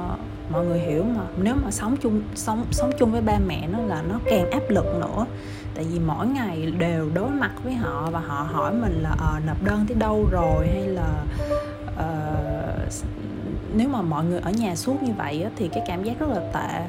mọi 0.49 0.65
người 0.65 0.79
hiểu 0.79 1.03
mà. 1.03 1.23
Nếu 1.41 1.55
mà 1.55 1.71
sống 1.71 1.97
chung 2.01 2.21
sống 2.35 2.65
sống 2.71 2.91
chung 2.99 3.11
với 3.11 3.21
ba 3.21 3.39
mẹ 3.47 3.67
nó 3.71 3.79
là 3.79 4.01
nó 4.01 4.19
càng 4.25 4.51
áp 4.51 4.63
lực 4.69 4.85
nữa. 4.85 5.25
Tại 5.75 5.85
vì 5.91 5.99
mỗi 5.99 6.27
ngày 6.27 6.73
đều 6.79 7.09
đối 7.13 7.29
mặt 7.29 7.51
với 7.63 7.73
họ 7.73 8.09
và 8.11 8.19
họ 8.19 8.47
hỏi 8.51 8.73
mình 8.73 9.03
là 9.03 9.09
à, 9.09 9.39
nộp 9.45 9.63
đơn 9.63 9.85
tới 9.87 9.97
đâu 9.97 10.27
rồi? 10.31 10.67
hay 10.67 10.87
là 10.87 11.23
uh, 11.87 12.93
nếu 13.75 13.89
mà 13.89 14.01
mọi 14.01 14.25
người 14.25 14.39
ở 14.39 14.51
nhà 14.51 14.75
suốt 14.75 15.03
như 15.03 15.13
vậy 15.17 15.43
á, 15.43 15.49
thì 15.55 15.67
cái 15.67 15.83
cảm 15.87 16.03
giác 16.03 16.19
rất 16.19 16.29
là 16.29 16.41
tệ. 16.53 16.85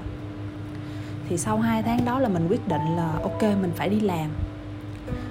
Thì 1.29 1.39
sau 1.39 1.59
hai 1.59 1.83
tháng 1.83 2.05
đó 2.05 2.19
là 2.19 2.29
mình 2.29 2.49
quyết 2.49 2.69
định 2.69 2.97
là 2.97 3.13
ok 3.23 3.43
mình 3.43 3.73
phải 3.77 3.89
đi 3.89 4.01
làm. 4.01 4.31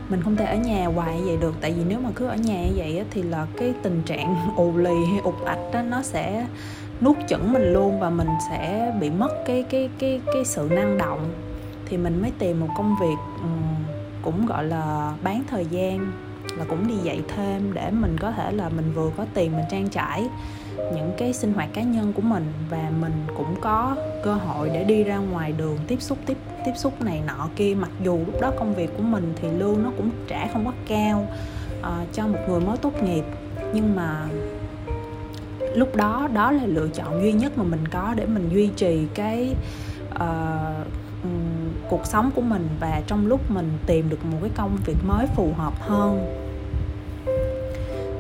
Mình 0.09 0.21
không 0.21 0.35
thể 0.35 0.45
ở 0.45 0.55
nhà 0.55 0.87
hoài 0.87 1.17
như 1.17 1.25
vậy 1.25 1.37
được. 1.41 1.55
Tại 1.61 1.73
vì 1.73 1.83
nếu 1.87 1.99
mà 1.99 2.09
cứ 2.15 2.27
ở 2.27 2.35
nhà 2.35 2.63
như 2.63 2.73
vậy 2.75 2.97
á, 2.97 3.05
thì 3.11 3.21
là 3.21 3.47
cái 3.57 3.73
tình 3.83 4.01
trạng 4.05 4.35
ù 4.55 4.77
lì 4.77 5.05
hay 5.11 5.19
ụt 5.23 5.35
ạch 5.45 5.59
đó 5.73 5.81
nó 5.81 6.01
sẽ 6.01 6.45
nuốt 7.01 7.17
chửng 7.27 7.53
mình 7.53 7.73
luôn 7.73 7.99
và 7.99 8.09
mình 8.09 8.29
sẽ 8.49 8.93
bị 8.99 9.09
mất 9.09 9.43
cái 9.45 9.63
cái 9.69 9.89
cái 9.99 10.21
cái 10.33 10.45
sự 10.45 10.67
năng 10.71 10.97
động. 10.97 11.33
Thì 11.85 11.97
mình 11.97 12.21
mới 12.21 12.31
tìm 12.39 12.59
một 12.59 12.69
công 12.77 12.95
việc 13.01 13.15
cũng 14.21 14.45
gọi 14.45 14.63
là 14.63 15.13
bán 15.23 15.43
thời 15.49 15.65
gian 15.65 16.11
là 16.57 16.65
cũng 16.69 16.87
đi 16.87 16.93
dạy 17.03 17.21
thêm 17.35 17.73
để 17.73 17.91
mình 17.91 18.17
có 18.19 18.31
thể 18.31 18.51
là 18.51 18.69
mình 18.69 18.91
vừa 18.95 19.09
có 19.17 19.25
tiền 19.33 19.51
mình 19.55 19.65
trang 19.69 19.89
trải 19.89 20.29
những 20.77 21.11
cái 21.17 21.33
sinh 21.33 21.53
hoạt 21.53 21.69
cá 21.73 21.81
nhân 21.81 22.13
của 22.13 22.21
mình 22.21 22.53
và 22.69 22.91
mình 22.99 23.13
cũng 23.37 23.55
có 23.61 23.95
cơ 24.23 24.33
hội 24.33 24.69
để 24.73 24.83
đi 24.83 25.03
ra 25.03 25.17
ngoài 25.17 25.51
đường 25.51 25.77
tiếp 25.87 26.01
xúc 26.01 26.17
tiếp 26.25 26.37
tiếp 26.65 26.71
xúc 26.75 27.01
này 27.01 27.21
nọ 27.27 27.49
kia. 27.55 27.75
Mặc 27.79 27.89
dù 28.03 28.19
lúc 28.25 28.41
đó 28.41 28.51
công 28.59 28.75
việc 28.75 28.89
của 28.97 29.03
mình 29.03 29.33
thì 29.41 29.47
lương 29.51 29.83
nó 29.83 29.91
cũng 29.97 30.09
trả 30.27 30.47
không 30.53 30.67
quá 30.67 30.73
cao 30.87 31.27
uh, 31.79 32.13
cho 32.13 32.27
một 32.27 32.39
người 32.49 32.59
mới 32.59 32.77
tốt 32.77 33.03
nghiệp 33.03 33.23
nhưng 33.73 33.95
mà 33.95 34.27
lúc 35.75 35.95
đó 35.95 36.29
đó 36.33 36.51
là 36.51 36.65
lựa 36.65 36.87
chọn 36.87 37.21
duy 37.21 37.31
nhất 37.31 37.57
mà 37.57 37.63
mình 37.63 37.87
có 37.91 38.13
để 38.15 38.25
mình 38.25 38.49
duy 38.53 38.69
trì 38.75 39.05
cái 39.13 39.55
uh, 40.15 40.87
cuộc 41.89 42.05
sống 42.05 42.31
của 42.35 42.41
mình 42.41 42.67
và 42.79 43.01
trong 43.07 43.27
lúc 43.27 43.51
mình 43.51 43.69
tìm 43.85 44.09
được 44.09 44.25
một 44.25 44.37
cái 44.41 44.51
công 44.55 44.77
việc 44.85 44.97
mới 45.07 45.27
phù 45.35 45.53
hợp 45.57 45.73
hơn. 45.79 46.35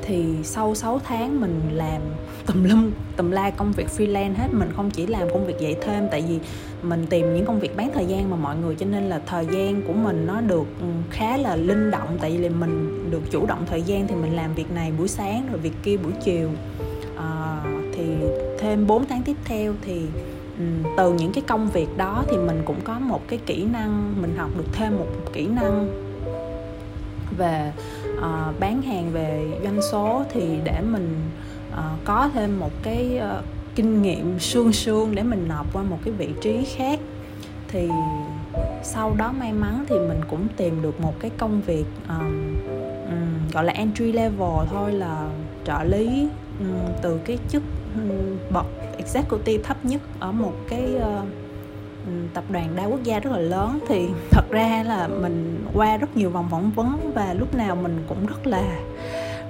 Thì 0.01 0.25
sau 0.43 0.75
6 0.75 0.99
tháng 1.03 1.41
mình 1.41 1.61
làm 1.73 2.01
tùm 2.45 2.63
lum 2.63 2.91
tùm 3.17 3.31
la 3.31 3.49
công 3.49 3.71
việc 3.71 3.87
freelance 3.97 4.33
hết 4.33 4.47
mình 4.51 4.69
không 4.75 4.91
chỉ 4.91 5.07
làm 5.07 5.29
công 5.33 5.45
việc 5.45 5.59
dạy 5.59 5.75
thêm 5.81 6.07
tại 6.11 6.23
vì 6.27 6.39
mình 6.83 7.05
tìm 7.09 7.35
những 7.35 7.45
công 7.45 7.59
việc 7.59 7.77
bán 7.77 7.91
thời 7.93 8.05
gian 8.05 8.29
mà 8.29 8.35
mọi 8.35 8.55
người 8.55 8.75
cho 8.75 8.85
nên 8.85 9.03
là 9.03 9.21
thời 9.25 9.45
gian 9.45 9.81
của 9.81 9.93
mình 9.93 10.27
nó 10.27 10.41
được 10.41 10.67
khá 11.09 11.37
là 11.37 11.55
linh 11.55 11.91
động 11.91 12.17
tại 12.21 12.37
vì 12.37 12.49
mình 12.49 13.05
được 13.11 13.21
chủ 13.31 13.45
động 13.45 13.63
thời 13.69 13.81
gian 13.81 14.07
thì 14.07 14.15
mình 14.15 14.35
làm 14.35 14.53
việc 14.53 14.71
này 14.71 14.91
buổi 14.97 15.07
sáng 15.07 15.47
rồi 15.51 15.59
việc 15.59 15.73
kia 15.83 15.97
buổi 15.97 16.13
chiều 16.23 16.49
thêm 18.69 18.87
4 18.87 19.05
tháng 19.05 19.23
tiếp 19.23 19.35
theo 19.45 19.73
thì 19.81 20.01
từ 20.97 21.13
những 21.13 21.31
cái 21.33 21.43
công 21.47 21.69
việc 21.69 21.97
đó 21.97 22.23
thì 22.29 22.37
mình 22.37 22.61
cũng 22.65 22.81
có 22.83 22.99
một 22.99 23.21
cái 23.27 23.39
kỹ 23.45 23.63
năng 23.63 24.21
mình 24.21 24.35
học 24.37 24.49
được 24.57 24.67
thêm 24.71 24.97
một 24.97 25.07
kỹ 25.33 25.47
năng 25.47 25.89
về 27.37 27.71
uh, 28.17 28.59
bán 28.59 28.81
hàng 28.81 29.11
về 29.11 29.45
doanh 29.63 29.81
số 29.91 30.23
thì 30.33 30.57
để 30.63 30.81
mình 30.81 31.15
uh, 31.71 32.05
có 32.05 32.29
thêm 32.33 32.59
một 32.59 32.71
cái 32.83 33.19
uh, 33.39 33.45
kinh 33.75 34.01
nghiệm 34.01 34.39
sương 34.39 34.73
sương 34.73 35.15
để 35.15 35.23
mình 35.23 35.47
nộp 35.47 35.73
qua 35.73 35.83
một 35.83 35.97
cái 36.05 36.13
vị 36.13 36.29
trí 36.41 36.65
khác. 36.75 36.99
Thì 37.67 37.89
sau 38.83 39.15
đó 39.17 39.33
may 39.39 39.53
mắn 39.53 39.85
thì 39.87 39.95
mình 39.95 40.21
cũng 40.29 40.47
tìm 40.57 40.81
được 40.81 41.01
một 41.01 41.13
cái 41.19 41.31
công 41.37 41.61
việc 41.61 41.85
um, 42.09 42.55
um, 43.09 43.51
gọi 43.53 43.63
là 43.63 43.73
entry 43.73 44.11
level 44.11 44.67
thôi 44.71 44.91
là 44.91 45.29
trợ 45.65 45.83
lý 45.83 46.27
um, 46.59 46.67
từ 47.01 47.19
cái 47.25 47.37
chức 47.49 47.63
bậc 48.49 48.65
executive 48.97 49.63
thấp 49.63 49.85
nhất 49.85 50.01
ở 50.19 50.31
một 50.31 50.53
cái 50.69 50.83
uh, 50.97 51.25
tập 52.33 52.43
đoàn 52.49 52.75
đa 52.75 52.85
quốc 52.85 53.03
gia 53.03 53.19
rất 53.19 53.31
là 53.31 53.39
lớn. 53.39 53.79
Thì 53.87 54.09
thật 54.31 54.45
ra 54.49 54.83
là 54.87 55.07
mình 55.07 55.65
qua 55.73 55.97
rất 55.97 56.17
nhiều 56.17 56.29
vòng 56.29 56.47
phỏng 56.51 56.71
vấn 56.71 57.11
và 57.15 57.33
lúc 57.33 57.55
nào 57.55 57.75
mình 57.75 58.03
cũng 58.07 58.25
rất 58.25 58.47
là 58.47 58.79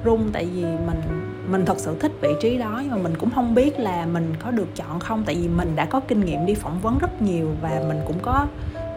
run 0.03 0.29
tại 0.33 0.45
vì 0.55 0.61
mình 0.63 1.01
mình 1.47 1.65
thật 1.65 1.79
sự 1.79 1.95
thích 1.99 2.11
vị 2.21 2.29
trí 2.41 2.57
đó. 2.57 2.81
Nhưng 2.83 2.91
mà 2.91 2.97
mình 2.97 3.15
cũng 3.19 3.29
không 3.29 3.55
biết 3.55 3.79
là 3.79 4.05
mình 4.05 4.33
có 4.43 4.51
được 4.51 4.75
chọn 4.75 4.99
không 4.99 5.23
tại 5.25 5.35
vì 5.35 5.47
mình 5.47 5.75
đã 5.75 5.85
có 5.85 5.99
kinh 5.99 6.25
nghiệm 6.25 6.45
đi 6.45 6.53
phỏng 6.53 6.79
vấn 6.79 6.97
rất 6.97 7.21
nhiều 7.21 7.47
và 7.61 7.83
mình 7.87 7.99
cũng 8.07 8.19
có 8.21 8.47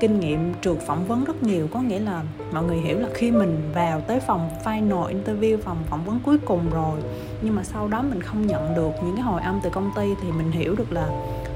kinh 0.03 0.21
nghiệm 0.21 0.55
trượt 0.63 0.77
phỏng 0.87 1.05
vấn 1.05 1.25
rất 1.25 1.43
nhiều. 1.43 1.69
Có 1.73 1.81
nghĩa 1.81 1.99
là 1.99 2.23
mọi 2.53 2.65
người 2.65 2.77
hiểu 2.77 2.99
là 2.99 3.09
khi 3.15 3.31
mình 3.31 3.71
vào 3.75 4.01
tới 4.01 4.21
phòng 4.21 4.51
final 4.65 5.07
interview 5.07 5.59
phòng 5.59 5.77
phỏng 5.87 6.05
vấn 6.05 6.21
cuối 6.25 6.39
cùng 6.39 6.71
rồi 6.71 7.01
nhưng 7.43 7.57
mà 7.57 7.65
sau 7.65 7.89
đó 7.89 8.03
mình 8.03 8.23
không 8.23 8.47
nhận 8.47 8.75
được 8.75 8.91
những 9.05 9.17
cái 9.17 9.23
hồi 9.23 9.43
âm 9.43 9.61
từ 9.63 9.71
công 9.71 9.91
ty 9.97 10.09
thì 10.23 10.33
mình 10.33 10.51
hiểu 10.51 10.75
được 10.75 10.93
là 10.93 11.09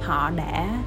họ 0.03 0.31
đã 0.37 0.79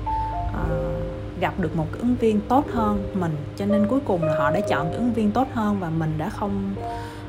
uh, 0.49 1.39
gặp 1.39 1.53
được 1.59 1.75
một 1.75 1.85
cái 1.91 2.01
ứng 2.01 2.15
viên 2.15 2.41
tốt 2.41 2.65
hơn 2.71 3.09
mình. 3.13 3.35
Cho 3.55 3.65
nên 3.65 3.87
cuối 3.87 3.99
cùng 4.05 4.23
là 4.23 4.39
họ 4.39 4.51
đã 4.51 4.59
chọn 4.59 4.87
cái 4.87 4.95
ứng 4.95 5.13
viên 5.13 5.31
tốt 5.31 5.47
hơn 5.53 5.79
và 5.79 5.89
mình 5.89 6.13
đã 6.17 6.29
không 6.29 6.75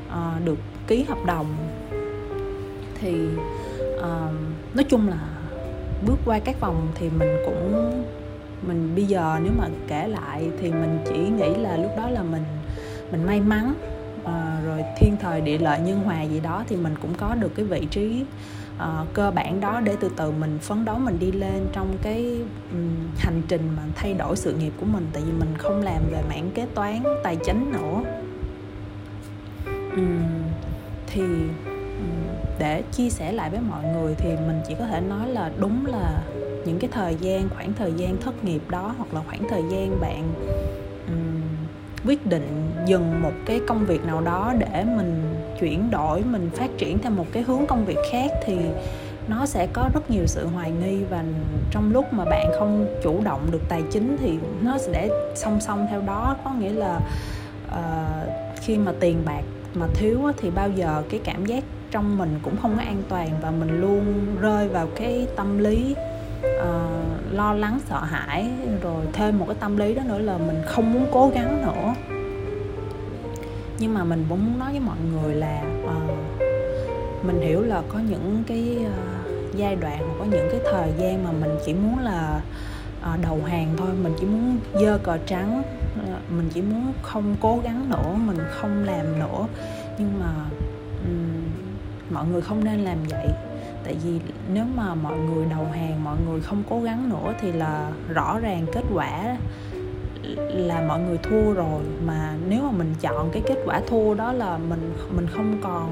uh, 0.07 0.45
được 0.45 0.57
ký 0.87 1.03
hợp 1.03 1.25
đồng. 1.25 1.45
Thì 3.01 3.15
uh, 3.97 4.75
nói 4.75 4.83
chung 4.89 5.07
là 5.07 5.19
bước 6.07 6.17
qua 6.25 6.39
các 6.39 6.59
vòng 6.59 6.87
thì 6.95 7.09
mình 7.09 7.37
cũng 7.45 7.91
mình 8.67 8.95
bây 8.95 9.05
giờ 9.05 9.39
nếu 9.43 9.53
mà 9.57 9.67
kể 9.87 10.07
lại 10.07 10.49
thì 10.61 10.71
mình 10.71 10.99
chỉ 11.05 11.17
nghĩ 11.17 11.55
là 11.55 11.77
lúc 11.77 11.91
đó 11.97 12.09
là 12.09 12.23
mình 12.23 12.43
mình 13.11 13.23
may 13.25 13.41
mắn 13.41 13.73
uh, 14.21 14.65
rồi 14.65 14.83
thiên 14.97 15.17
thời 15.21 15.41
địa 15.41 15.57
lợi 15.57 15.79
nhân 15.79 16.03
hòa 16.03 16.21
gì 16.21 16.39
đó 16.39 16.63
thì 16.67 16.75
mình 16.75 16.95
cũng 17.01 17.13
có 17.13 17.35
được 17.35 17.55
cái 17.55 17.65
vị 17.65 17.87
trí 17.91 18.25
uh, 18.75 19.13
cơ 19.13 19.31
bản 19.31 19.61
đó 19.61 19.81
để 19.83 19.95
từ 19.99 20.09
từ 20.17 20.31
mình 20.31 20.59
phấn 20.61 20.85
đấu 20.85 20.99
mình 20.99 21.19
đi 21.19 21.31
lên 21.31 21.67
trong 21.73 21.97
cái 22.01 22.41
um, 22.71 22.89
hành 23.17 23.41
trình 23.47 23.69
mà 23.77 23.83
thay 23.95 24.13
đổi 24.13 24.35
sự 24.35 24.53
nghiệp 24.53 24.73
của 24.79 24.85
mình. 24.85 25.07
Tại 25.13 25.23
vì 25.25 25.31
mình 25.31 25.53
không 25.57 25.81
làm 25.81 26.03
về 26.11 26.21
mảng 26.29 26.51
kế 26.51 26.65
toán 26.75 27.03
tài 27.23 27.35
chính 27.35 27.71
nữa. 27.71 28.01
Um, 29.95 30.23
thì 31.07 31.21
um, 31.21 32.11
để 32.59 32.83
chia 32.91 33.09
sẻ 33.09 33.31
lại 33.31 33.49
với 33.49 33.59
mọi 33.69 33.83
người 33.83 34.15
thì 34.17 34.29
mình 34.29 34.61
chỉ 34.67 34.75
có 34.79 34.85
thể 34.85 35.01
nói 35.01 35.29
là 35.29 35.51
đúng 35.59 35.85
là 35.85 36.21
những 36.65 36.79
cái 36.79 36.89
thời 36.93 37.15
gian 37.15 37.49
khoảng 37.49 37.73
thời 37.73 37.93
gian 37.93 38.17
thất 38.17 38.43
nghiệp 38.43 38.61
đó 38.69 38.95
hoặc 38.97 39.13
là 39.13 39.21
khoảng 39.27 39.49
thời 39.49 39.63
gian 39.71 39.99
bạn 40.01 40.33
um, 41.07 41.41
quyết 42.07 42.25
định 42.25 42.71
dừng 42.85 43.21
một 43.21 43.33
cái 43.45 43.61
công 43.67 43.85
việc 43.85 44.05
nào 44.05 44.21
đó 44.21 44.53
để 44.59 44.83
mình 44.83 45.23
chuyển 45.59 45.91
đổi 45.91 46.23
mình 46.23 46.49
phát 46.53 46.69
triển 46.77 46.99
theo 46.99 47.11
một 47.11 47.25
cái 47.31 47.43
hướng 47.43 47.65
công 47.67 47.85
việc 47.85 47.97
khác 48.11 48.31
thì 48.45 48.57
nó 49.27 49.45
sẽ 49.45 49.67
có 49.73 49.89
rất 49.93 50.11
nhiều 50.11 50.27
sự 50.27 50.47
hoài 50.47 50.71
nghi. 50.71 51.03
Và 51.09 51.23
trong 51.71 51.91
lúc 51.93 52.13
mà 52.13 52.25
bạn 52.25 52.51
không 52.59 52.87
chủ 53.03 53.21
động 53.23 53.41
được 53.51 53.61
tài 53.69 53.81
chính 53.91 54.17
thì 54.17 54.37
nó 54.61 54.77
sẽ 54.77 55.09
song 55.35 55.59
song 55.61 55.87
theo 55.89 56.01
đó. 56.01 56.35
Có 56.43 56.51
nghĩa 56.59 56.73
là 56.73 56.99
uh, 57.67 58.59
khi 58.61 58.77
mà 58.77 58.91
tiền 58.99 59.21
bạc 59.25 59.43
mà 59.73 59.87
thiếu 59.93 60.19
thì 60.37 60.49
bao 60.49 60.69
giờ 60.69 61.03
cái 61.09 61.19
cảm 61.23 61.45
giác 61.45 61.63
trong 61.91 62.17
mình 62.17 62.39
cũng 62.43 62.55
không 62.61 62.75
có 62.75 62.81
an 62.83 63.03
toàn 63.09 63.29
và 63.41 63.51
mình 63.51 63.81
luôn 63.81 64.25
rơi 64.41 64.67
vào 64.67 64.87
cái 64.95 65.27
tâm 65.35 65.57
lý 65.57 65.95
uh, 66.45 67.33
lo 67.33 67.53
lắng 67.53 67.79
sợ 67.89 67.99
hãi 68.03 68.51
rồi 68.81 69.05
thêm 69.13 69.39
một 69.39 69.45
cái 69.47 69.55
tâm 69.59 69.77
lý 69.77 69.93
đó 69.93 70.03
nữa 70.05 70.19
là 70.19 70.37
mình 70.37 70.61
không 70.65 70.93
muốn 70.93 71.07
cố 71.11 71.31
gắng 71.35 71.61
nữa. 71.61 71.93
Nhưng 73.79 73.93
mà 73.93 74.03
mình 74.03 74.25
cũng 74.29 74.45
muốn 74.45 74.59
nói 74.59 74.71
với 74.71 74.79
mọi 74.79 74.97
người 75.13 75.35
là 75.35 75.61
uh, 75.83 77.25
mình 77.25 77.41
hiểu 77.41 77.61
là 77.61 77.81
có 77.89 77.99
những 77.99 78.43
cái 78.47 78.77
uh, 78.79 79.55
giai 79.55 79.75
đoạn 79.75 79.97
hoặc 79.97 80.15
có 80.19 80.25
những 80.25 80.47
cái 80.51 80.59
thời 80.71 80.91
gian 80.97 81.23
mà 81.23 81.31
mình 81.31 81.51
chỉ 81.65 81.73
muốn 81.73 81.99
là 81.99 82.41
uh, 83.13 83.21
đầu 83.23 83.41
hàng 83.45 83.73
thôi. 83.77 83.89
Mình 84.03 84.13
chỉ 84.19 84.25
muốn 84.25 84.57
dơ 84.73 84.97
cờ 85.03 85.17
trắng 85.25 85.63
uh, 85.99 86.31
mình 86.31 86.49
chỉ 86.53 86.61
muốn 86.61 86.93
không 87.01 87.35
cố 87.41 87.59
gắng 87.63 87.89
nữa 87.89 88.15
mình 88.25 88.37
không 88.49 88.83
làm 88.83 89.19
nữa. 89.19 89.47
Nhưng 89.97 90.19
mà 90.19 90.31
um, 91.05 91.43
mọi 92.09 92.25
người 92.25 92.41
không 92.41 92.63
nên 92.63 92.79
làm 92.79 92.97
vậy 93.09 93.27
tại 93.83 93.97
vì 94.03 94.19
nếu 94.53 94.65
mà 94.75 94.95
mọi 94.95 95.17
người 95.17 95.45
đầu 95.49 95.67
hàng, 95.73 96.03
mọi 96.03 96.17
người 96.27 96.41
không 96.41 96.63
cố 96.69 96.81
gắng 96.81 97.09
nữa 97.09 97.33
thì 97.41 97.51
là 97.51 97.91
rõ 98.09 98.39
ràng 98.39 98.65
kết 98.73 98.83
quả 98.93 99.37
là 100.37 100.81
mọi 100.87 100.99
người 100.99 101.17
thua 101.17 101.53
rồi. 101.53 101.81
Mà 102.05 102.33
nếu 102.49 102.61
mà 102.63 102.71
mình 102.71 102.93
chọn 103.01 103.29
cái 103.33 103.43
kết 103.45 103.57
quả 103.65 103.81
thua 103.87 104.13
đó 104.13 104.33
là 104.33 104.57
mình 104.57 104.93
mình 105.15 105.27
không 105.27 105.59
còn 105.63 105.89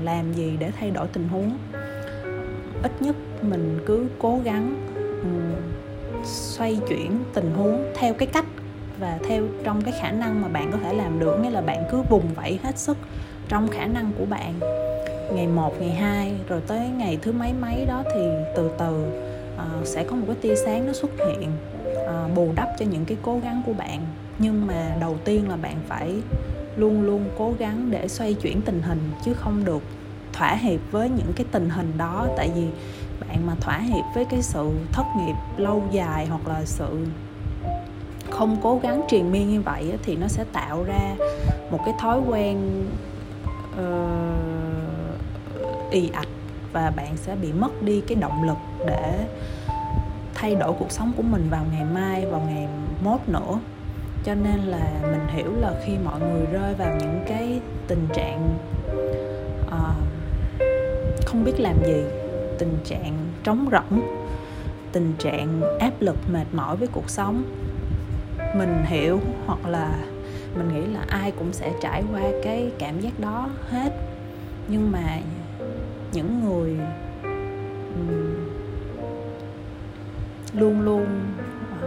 làm 0.00 0.32
gì 0.32 0.56
để 0.58 0.70
thay 0.80 0.90
đổi 0.90 1.06
tình 1.08 1.28
huống. 1.28 1.58
Ít 2.82 3.02
nhất 3.02 3.16
mình 3.42 3.78
cứ 3.86 4.06
cố 4.18 4.40
gắng 4.44 4.74
ừ, 5.22 5.28
xoay 6.24 6.78
chuyển 6.88 7.24
tình 7.34 7.52
huống 7.56 7.92
theo 7.94 8.14
cái 8.14 8.26
cách 8.26 8.46
và 9.00 9.18
theo 9.28 9.44
trong 9.64 9.82
cái 9.82 9.94
khả 10.00 10.10
năng 10.10 10.42
mà 10.42 10.48
bạn 10.48 10.72
có 10.72 10.78
thể 10.82 10.94
làm 10.94 11.18
được. 11.18 11.40
Nghĩa 11.42 11.50
là 11.50 11.60
bạn 11.60 11.84
cứ 11.90 12.02
vùng 12.02 12.34
vẫy 12.34 12.58
hết 12.62 12.78
sức 12.78 12.96
trong 13.48 13.68
khả 13.68 13.86
năng 13.86 14.12
của 14.18 14.24
bạn 14.24 14.54
ngày 15.34 15.46
1, 15.46 15.80
ngày 15.80 15.90
2 15.90 16.34
rồi 16.48 16.60
tới 16.66 16.88
ngày 16.88 17.18
thứ 17.22 17.32
mấy 17.32 17.52
mấy 17.52 17.86
đó 17.86 18.02
thì 18.14 18.20
từ 18.56 18.70
từ 18.78 19.04
uh, 19.54 19.86
sẽ 19.86 20.04
có 20.04 20.16
một 20.16 20.24
cái 20.26 20.36
tia 20.40 20.54
sáng 20.56 20.86
nó 20.86 20.92
xuất 20.92 21.10
hiện 21.26 21.52
uh, 21.92 22.34
bù 22.34 22.52
đắp 22.56 22.68
cho 22.78 22.86
những 22.86 23.04
cái 23.04 23.16
cố 23.22 23.38
gắng 23.42 23.62
của 23.66 23.72
bạn. 23.72 24.06
Nhưng 24.38 24.66
mà 24.66 24.96
đầu 25.00 25.16
tiên 25.24 25.48
là 25.48 25.56
bạn 25.56 25.76
phải 25.88 26.14
luôn 26.76 27.02
luôn 27.02 27.24
cố 27.38 27.52
gắng 27.58 27.90
để 27.90 28.08
xoay 28.08 28.34
chuyển 28.34 28.62
tình 28.62 28.82
hình 28.82 29.10
chứ 29.24 29.34
không 29.34 29.64
được 29.64 29.82
thỏa 30.32 30.54
hiệp 30.54 30.80
với 30.90 31.08
những 31.08 31.32
cái 31.36 31.46
tình 31.52 31.70
hình 31.70 31.92
đó. 31.98 32.26
Tại 32.36 32.50
vì 32.54 32.66
bạn 33.20 33.46
mà 33.46 33.54
thỏa 33.60 33.78
hiệp 33.78 34.04
với 34.14 34.24
cái 34.24 34.42
sự 34.42 34.70
thất 34.92 35.06
nghiệp 35.16 35.34
lâu 35.56 35.82
dài 35.90 36.26
hoặc 36.26 36.48
là 36.48 36.64
sự 36.64 37.06
không 38.30 38.56
cố 38.62 38.80
gắng 38.82 39.02
triền 39.08 39.32
miên 39.32 39.50
như 39.50 39.60
vậy 39.60 39.92
thì 40.02 40.16
nó 40.16 40.28
sẽ 40.28 40.44
tạo 40.52 40.84
ra 40.84 41.14
một 41.70 41.80
cái 41.84 41.94
thói 41.98 42.20
quen 42.28 42.84
uh, 43.72 44.59
ì 45.90 46.10
ạch 46.14 46.28
và 46.72 46.92
bạn 46.96 47.16
sẽ 47.16 47.36
bị 47.36 47.52
mất 47.52 47.82
đi 47.82 48.00
cái 48.00 48.16
động 48.16 48.42
lực 48.42 48.56
để 48.86 49.26
thay 50.34 50.54
đổi 50.54 50.72
cuộc 50.78 50.92
sống 50.92 51.12
của 51.16 51.22
mình 51.22 51.46
vào 51.50 51.64
ngày 51.72 51.84
mai 51.84 52.26
vào 52.26 52.40
ngày 52.40 52.68
mốt 53.04 53.20
nữa. 53.26 53.60
Cho 54.24 54.34
nên 54.34 54.60
là 54.60 54.92
mình 55.02 55.26
hiểu 55.28 55.52
là 55.60 55.72
khi 55.84 55.92
mọi 56.04 56.20
người 56.20 56.46
rơi 56.46 56.74
vào 56.74 56.96
những 57.00 57.24
cái 57.28 57.60
tình 57.86 58.08
trạng 58.14 58.58
uh, 59.66 59.96
không 61.26 61.44
biết 61.44 61.60
làm 61.60 61.84
gì 61.84 62.02
tình 62.58 62.78
trạng 62.84 63.16
trống 63.44 63.68
rỗng 63.72 64.00
tình 64.92 65.12
trạng 65.18 65.78
áp 65.80 65.92
lực 66.00 66.16
mệt 66.32 66.46
mỏi 66.52 66.76
với 66.76 66.88
cuộc 66.92 67.10
sống 67.10 67.42
mình 68.54 68.84
hiểu 68.84 69.20
hoặc 69.46 69.66
là 69.66 69.94
mình 70.54 70.68
nghĩ 70.74 70.94
là 70.94 71.04
ai 71.08 71.30
cũng 71.30 71.52
sẽ 71.52 71.72
trải 71.80 72.02
qua 72.12 72.22
cái 72.42 72.70
cảm 72.78 73.00
giác 73.00 73.20
đó 73.20 73.48
hết. 73.70 73.92
Nhưng 74.68 74.92
mà 74.92 75.18
những 76.12 76.44
người 76.44 76.76
luôn 80.52 80.80
luôn 80.80 81.06
uh, 81.78 81.84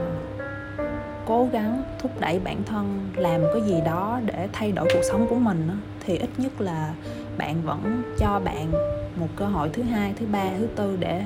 cố 1.25 1.47
gắng 1.51 1.83
thúc 1.99 2.11
đẩy 2.19 2.39
bản 2.39 2.63
thân 2.63 3.09
làm 3.15 3.41
cái 3.53 3.61
gì 3.61 3.81
đó 3.85 4.19
để 4.25 4.47
thay 4.53 4.71
đổi 4.71 4.87
cuộc 4.93 5.01
sống 5.03 5.27
của 5.29 5.35
mình 5.35 5.69
thì 6.05 6.17
ít 6.17 6.29
nhất 6.37 6.61
là 6.61 6.93
bạn 7.37 7.61
vẫn 7.61 8.03
cho 8.17 8.41
bạn 8.45 8.71
một 9.15 9.27
cơ 9.35 9.45
hội 9.45 9.69
thứ 9.73 9.83
hai 9.83 10.13
thứ 10.19 10.25
ba 10.31 10.45
thứ 10.57 10.67
tư 10.75 10.97
để 10.99 11.23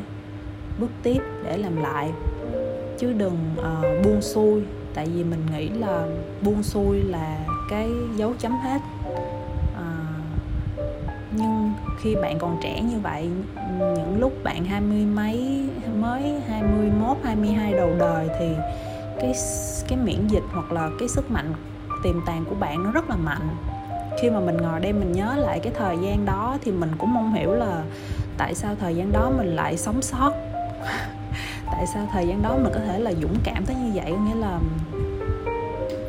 bước 0.79 0.91
tiếp 1.03 1.21
để 1.43 1.57
làm 1.57 1.75
lại. 1.75 2.11
Chứ 2.97 3.13
đừng 3.13 3.37
uh, 3.59 4.05
buông 4.05 4.21
xuôi 4.21 4.61
tại 4.93 5.07
vì 5.15 5.23
mình 5.23 5.41
nghĩ 5.53 5.69
là 5.69 6.07
buông 6.41 6.63
xuôi 6.63 7.03
là 7.03 7.37
cái 7.69 7.89
dấu 8.15 8.33
chấm 8.39 8.51
hết 8.51 8.81
nhưng 11.37 11.73
khi 11.99 12.15
bạn 12.15 12.39
còn 12.39 12.57
trẻ 12.63 12.81
như 12.81 12.99
vậy 12.99 13.29
những 13.79 14.19
lúc 14.19 14.43
bạn 14.43 14.65
hai 14.65 14.81
mươi 14.81 15.05
mấy 15.05 15.67
mới 16.01 16.41
21, 16.47 17.17
22 17.23 17.73
đầu 17.73 17.89
đời 17.99 18.27
thì 18.39 18.55
cái 19.19 19.33
cái 19.87 19.99
miễn 20.03 20.27
dịch 20.27 20.43
hoặc 20.53 20.71
là 20.71 20.89
cái 20.99 21.07
sức 21.07 21.31
mạnh 21.31 21.53
tiềm 22.03 22.21
tàng 22.25 22.45
của 22.49 22.55
bạn 22.55 22.83
nó 22.83 22.91
rất 22.91 23.09
là 23.09 23.15
mạnh. 23.15 23.55
Khi 24.21 24.29
mà 24.29 24.39
mình 24.39 24.57
ngồi 24.57 24.79
đây 24.79 24.93
mình 24.93 25.11
nhớ 25.11 25.35
lại 25.37 25.59
cái 25.59 25.73
thời 25.77 25.97
gian 25.97 26.25
đó 26.25 26.57
thì 26.61 26.71
mình 26.71 26.91
cũng 26.97 27.13
mong 27.13 27.33
hiểu 27.33 27.53
là 27.53 27.83
tại 28.37 28.55
sao 28.55 28.75
thời 28.79 28.95
gian 28.95 29.11
đó 29.11 29.31
mình 29.37 29.55
lại 29.55 29.77
sống 29.77 30.01
sót. 30.01 30.31
Tại 31.65 31.85
sao 31.93 32.07
thời 32.11 32.27
gian 32.27 32.41
đó 32.41 32.57
mình 32.63 32.71
có 32.73 32.79
thể 32.87 32.99
là 32.99 33.11
dũng 33.21 33.35
cảm 33.43 33.65
tới 33.65 33.75
như 33.75 33.91
vậy? 33.93 34.11
Nghĩa 34.11 34.35
là 34.35 34.59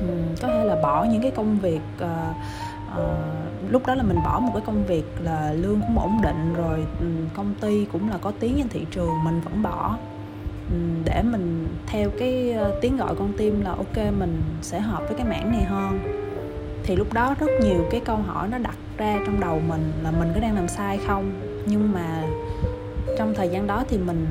um, 0.01 0.35
có 0.43 0.49
thể 0.49 0.65
là 0.65 0.77
bỏ 0.83 1.05
những 1.05 1.23
cái 1.23 1.31
công 1.31 1.59
việc 1.59 1.81
uh, 2.05 2.09
uh, 3.01 3.38
lúc 3.71 3.87
đó 3.87 3.95
là 3.95 4.03
mình 4.03 4.19
bỏ 4.25 4.41
một 4.41 4.51
cái 4.55 4.63
công 4.67 4.87
việc 4.87 5.05
là 5.21 5.53
lương 5.53 5.81
cũng 5.81 5.99
ổn 5.99 6.21
định 6.23 6.55
rồi 6.55 6.87
ừ, 7.01 7.07
công 7.35 7.55
ty 7.61 7.87
cũng 7.93 8.11
là 8.11 8.19
có 8.19 8.33
tiếng 8.41 8.55
trên 8.59 8.69
thị 8.69 8.87
trường, 8.91 9.25
mình 9.25 9.41
vẫn 9.41 9.63
bỏ. 9.63 9.97
Ừ, 10.71 10.77
để 11.05 11.23
mình 11.23 11.69
theo 11.87 12.11
cái 12.19 12.53
ờ, 12.53 12.79
tiếng 12.81 12.97
gọi 12.97 13.15
con 13.15 13.33
tim 13.39 13.61
là 13.61 13.71
ok, 13.71 13.97
mình 14.19 14.43
sẽ 14.63 14.81
hợp 14.81 15.03
với 15.09 15.19
cái 15.19 15.27
mảng 15.27 15.53
này 15.53 15.63
hơn. 15.63 16.01
Thì 16.83 16.97
lúc 16.97 17.13
đó 17.13 17.35
rất 17.41 17.51
nhiều 17.61 17.87
cái 17.91 18.01
câu 18.01 18.17
hỏi 18.17 18.49
nó 18.49 18.59
đặt 18.59 18.77
ra 18.97 19.19
trong 19.27 19.41
đầu 19.41 19.61
mình 19.69 19.93
là 20.03 20.11
mình 20.11 20.31
có 20.35 20.41
đang 20.41 20.55
làm 20.55 20.69
sai 20.69 20.99
không? 21.07 21.33
Nhưng 21.67 21.93
mà 21.93 22.23
trong 23.19 23.35
thời 23.35 23.49
gian 23.49 23.67
đó 23.67 23.85
thì 23.89 23.99
mình 23.99 24.27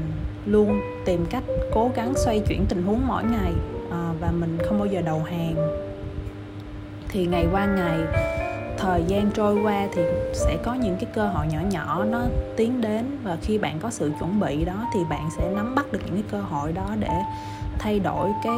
luôn 0.46 0.80
tìm 1.06 1.26
cách 1.26 1.44
cố 1.74 1.92
gắng 1.96 2.14
xoay 2.16 2.40
chuyển 2.40 2.66
tình 2.66 2.84
huống 2.84 3.08
mỗi 3.08 3.24
ngày 3.24 3.54
ờ, 3.90 4.14
và 4.20 4.32
mình 4.32 4.58
không 4.66 4.80
bao 4.80 4.88
giờ 4.88 5.02
đầu 5.02 5.24
hàng. 5.24 5.56
Thì 7.10 7.26
ngày 7.26 7.48
qua 7.52 7.66
ngày 7.66 8.00
thời 8.78 9.04
gian 9.08 9.32
trôi 9.32 9.62
qua 9.64 9.88
thì 9.94 10.02
sẽ 10.34 10.58
có 10.64 10.74
những 10.74 10.96
cái 11.00 11.10
cơ 11.14 11.28
hội 11.28 11.46
nhỏ 11.48 11.60
nhỏ 11.72 12.04
nó 12.04 12.22
tiến 12.58 12.82
đến 12.82 13.06
và 13.24 13.38
khi 13.42 13.58
bạn 13.58 13.80
có 13.80 13.90
sự 13.90 14.12
chuẩn 14.20 14.40
bị 14.40 14.66
đó 14.66 14.88
thì 14.94 15.00
bạn 15.10 15.30
sẽ 15.38 15.52
nắm 15.56 15.76
bắt 15.76 15.92
được 15.92 16.00
những 16.06 16.14
cái 16.14 16.24
cơ 16.32 16.42
hội 16.42 16.72
đó 16.72 16.96
để 17.00 17.22
thay 17.80 18.00
đổi 18.00 18.30
cái 18.44 18.58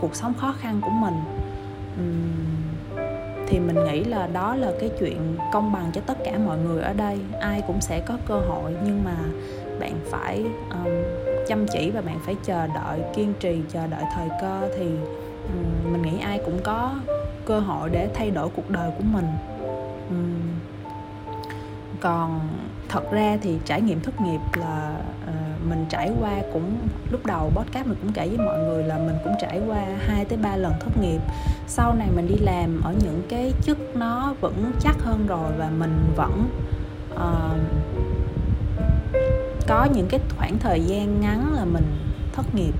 cuộc 0.00 0.14
sống 0.16 0.34
khó 0.34 0.54
khăn 0.60 0.80
của 0.80 0.90
mình. 0.90 1.14
Thì 3.48 3.58
mình 3.58 3.84
nghĩ 3.84 4.04
là 4.04 4.26
đó 4.26 4.54
là 4.54 4.72
cái 4.80 4.90
chuyện 5.00 5.36
công 5.52 5.72
bằng 5.72 5.90
cho 5.92 6.00
tất 6.06 6.18
cả 6.24 6.38
mọi 6.46 6.58
người 6.58 6.82
ở 6.82 6.92
đây. 6.92 7.18
Ai 7.40 7.62
cũng 7.66 7.80
sẽ 7.80 8.00
có 8.00 8.16
cơ 8.28 8.34
hội 8.34 8.74
nhưng 8.84 9.04
mà 9.04 9.16
bạn 9.80 9.92
phải 10.10 10.44
um, 10.70 10.92
chăm 11.48 11.66
chỉ 11.72 11.90
và 11.90 12.00
bạn 12.00 12.18
phải 12.26 12.36
chờ 12.44 12.66
đợi 12.66 13.00
kiên 13.14 13.32
trì 13.40 13.58
chờ 13.72 13.86
đợi 13.86 14.02
thời 14.14 14.28
cơ 14.40 14.68
thì 14.78 14.86
um, 15.46 15.92
mình 15.92 16.02
nghĩ 16.02 16.20
ai 16.22 16.40
cũng 16.44 16.58
có 16.62 16.94
cơ 17.44 17.60
hội 17.60 17.90
để 17.90 18.08
thay 18.14 18.30
đổi 18.30 18.48
cuộc 18.56 18.70
đời 18.70 18.90
của 18.98 19.04
mình 19.12 19.26
um, 20.08 20.34
còn 22.00 22.40
thật 22.88 23.12
ra 23.12 23.38
thì 23.42 23.58
trải 23.64 23.80
nghiệm 23.80 24.00
thất 24.00 24.20
nghiệp 24.20 24.40
là 24.54 24.96
uh, 25.28 25.66
mình 25.68 25.86
trải 25.88 26.10
qua 26.20 26.32
cũng 26.52 26.76
lúc 27.10 27.26
đầu 27.26 27.50
podcast 27.54 27.86
mình 27.86 27.98
cũng 28.02 28.12
kể 28.12 28.28
với 28.28 28.46
mọi 28.46 28.58
người 28.58 28.84
là 28.84 28.98
mình 28.98 29.16
cũng 29.24 29.32
trải 29.40 29.60
qua 29.66 29.84
2 30.06 30.24
tới 30.24 30.38
3 30.42 30.56
lần 30.56 30.72
thất 30.80 30.98
nghiệp. 31.00 31.20
Sau 31.66 31.94
này 31.94 32.08
mình 32.16 32.28
đi 32.28 32.36
làm 32.36 32.80
ở 32.84 32.94
những 33.04 33.22
cái 33.28 33.52
chức 33.62 33.96
nó 33.96 34.34
vẫn 34.40 34.72
chắc 34.80 34.96
hơn 35.00 35.26
rồi 35.26 35.52
và 35.58 35.70
mình 35.78 36.12
vẫn 36.16 36.48
uh, 37.14 37.60
có 39.68 39.86
những 39.94 40.06
cái 40.08 40.20
khoảng 40.38 40.58
thời 40.58 40.80
gian 40.80 41.20
ngắn 41.20 41.54
là 41.54 41.64
mình 41.64 41.86
thất 42.32 42.54
nghiệp. 42.54 42.74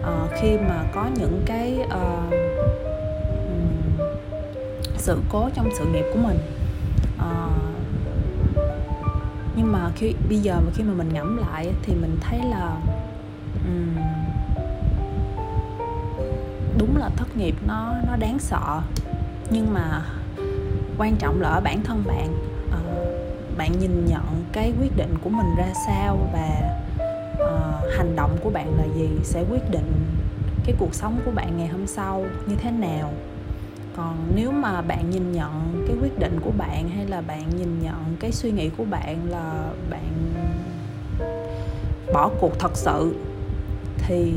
Uh, 0.00 0.30
khi 0.40 0.56
mà 0.56 0.84
có 0.94 1.06
những 1.16 1.42
cái 1.46 1.78
uh, 1.84 2.34
sự 5.00 5.20
cố 5.28 5.50
trong 5.54 5.70
sự 5.78 5.84
nghiệp 5.84 6.04
của 6.12 6.18
mình. 6.18 6.38
À, 7.18 7.48
nhưng 9.56 9.70
nhưng 9.70 9.82
mà 9.82 9.90
khi 9.96 10.14
bây 10.28 10.38
giờ 10.38 10.60
mà 10.66 10.70
khi 10.74 10.84
mà 10.84 10.94
mình 10.94 11.08
ngẫm 11.12 11.36
lại 11.36 11.72
thì 11.82 11.94
mình 11.94 12.16
thấy 12.20 12.38
là 12.38 12.76
um, 13.64 13.96
đúng 16.78 16.96
là 16.96 17.10
thất 17.16 17.36
nghiệp 17.36 17.54
nó 17.66 17.94
nó 18.06 18.16
đáng 18.16 18.38
sợ. 18.38 18.80
Nhưng 19.50 19.74
mà 19.74 20.02
quan 20.98 21.16
trọng 21.16 21.40
là 21.40 21.48
ở 21.48 21.60
bản 21.60 21.82
thân 21.82 22.04
bạn 22.06 22.34
uh, 22.68 23.58
bạn 23.58 23.78
nhìn 23.78 24.06
nhận 24.06 24.44
cái 24.52 24.72
quyết 24.80 24.96
định 24.96 25.14
của 25.24 25.30
mình 25.30 25.54
ra 25.58 25.68
sao 25.86 26.18
và 26.32 26.78
uh, 27.34 27.96
hành 27.96 28.16
động 28.16 28.36
của 28.42 28.50
bạn 28.50 28.76
là 28.78 28.84
gì 28.96 29.08
sẽ 29.22 29.44
quyết 29.50 29.70
định 29.70 29.92
cái 30.64 30.74
cuộc 30.78 30.94
sống 30.94 31.20
của 31.24 31.30
bạn 31.30 31.56
ngày 31.56 31.68
hôm 31.68 31.86
sau 31.86 32.24
như 32.46 32.56
thế 32.56 32.70
nào 32.70 33.12
còn 34.00 34.16
nếu 34.34 34.50
mà 34.50 34.82
bạn 34.82 35.10
nhìn 35.10 35.32
nhận 35.32 35.84
cái 35.86 35.96
quyết 36.02 36.18
định 36.18 36.40
của 36.44 36.50
bạn 36.58 36.88
hay 36.88 37.06
là 37.06 37.20
bạn 37.20 37.42
nhìn 37.58 37.80
nhận 37.82 38.16
cái 38.20 38.32
suy 38.32 38.50
nghĩ 38.50 38.70
của 38.76 38.84
bạn 38.84 39.18
là 39.30 39.70
bạn 39.90 40.32
bỏ 42.12 42.30
cuộc 42.40 42.58
thật 42.58 42.70
sự 42.74 43.14
thì 43.98 44.32